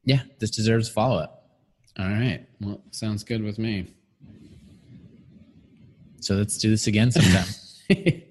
yeah, 0.03 0.22
this 0.39 0.49
deserves 0.49 0.89
follow 0.89 1.20
up. 1.20 1.51
all 1.99 2.08
right 2.08 2.45
well 2.62 2.82
sounds 2.91 3.24
good 3.24 3.43
with 3.43 3.60
me 3.60 3.86
So 6.20 6.36
let's 6.36 6.58
do 6.58 6.70
this 6.70 6.88
again 6.88 7.12
sometime. 7.12 7.47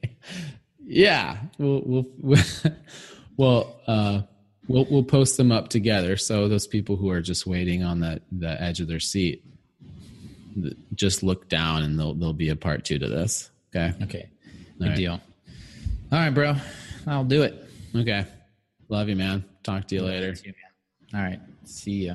yeah 0.87 1.39
we'll 1.59 1.83
we'll 1.85 2.07
we'll, 2.19 2.45
well 3.37 3.81
uh 3.87 4.23
we'll 4.69 4.87
we'll 4.91 5.03
post 5.03 5.37
them 5.37 5.51
up 5.51 5.69
together 5.69 6.17
so 6.17 6.49
those 6.49 6.67
people 6.67 6.97
who 6.97 7.11
are 7.11 7.21
just 7.21 7.47
waiting 7.47 7.83
on 7.83 8.01
the 8.01 8.21
the 8.33 8.61
edge 8.63 8.81
of 8.81 8.87
their 8.89 9.01
seat 9.01 9.45
just 10.95 11.23
look 11.23 11.49
down 11.49 11.83
and 11.83 11.99
there'll 11.99 12.15
there'll 12.15 12.33
be 12.33 12.49
a 12.51 12.57
part 12.57 12.85
two 12.85 12.99
to 12.99 13.09
this 13.09 13.51
okay 13.75 13.93
okay, 14.03 14.29
good 14.79 14.85
All 14.85 14.89
right. 14.89 14.97
deal. 14.97 15.21
All 16.13 16.19
right, 16.21 16.31
bro. 16.31 16.55
I'll 17.07 17.25
do 17.25 17.43
it. 17.43 17.69
okay 17.95 18.25
love 18.89 19.09
you 19.09 19.17
man 19.17 19.45
talk 19.63 19.87
to 19.89 19.95
you 19.97 20.03
later 20.03 20.35
All 21.15 21.21
right, 21.21 21.41
see 21.65 22.07
ya. 22.07 22.15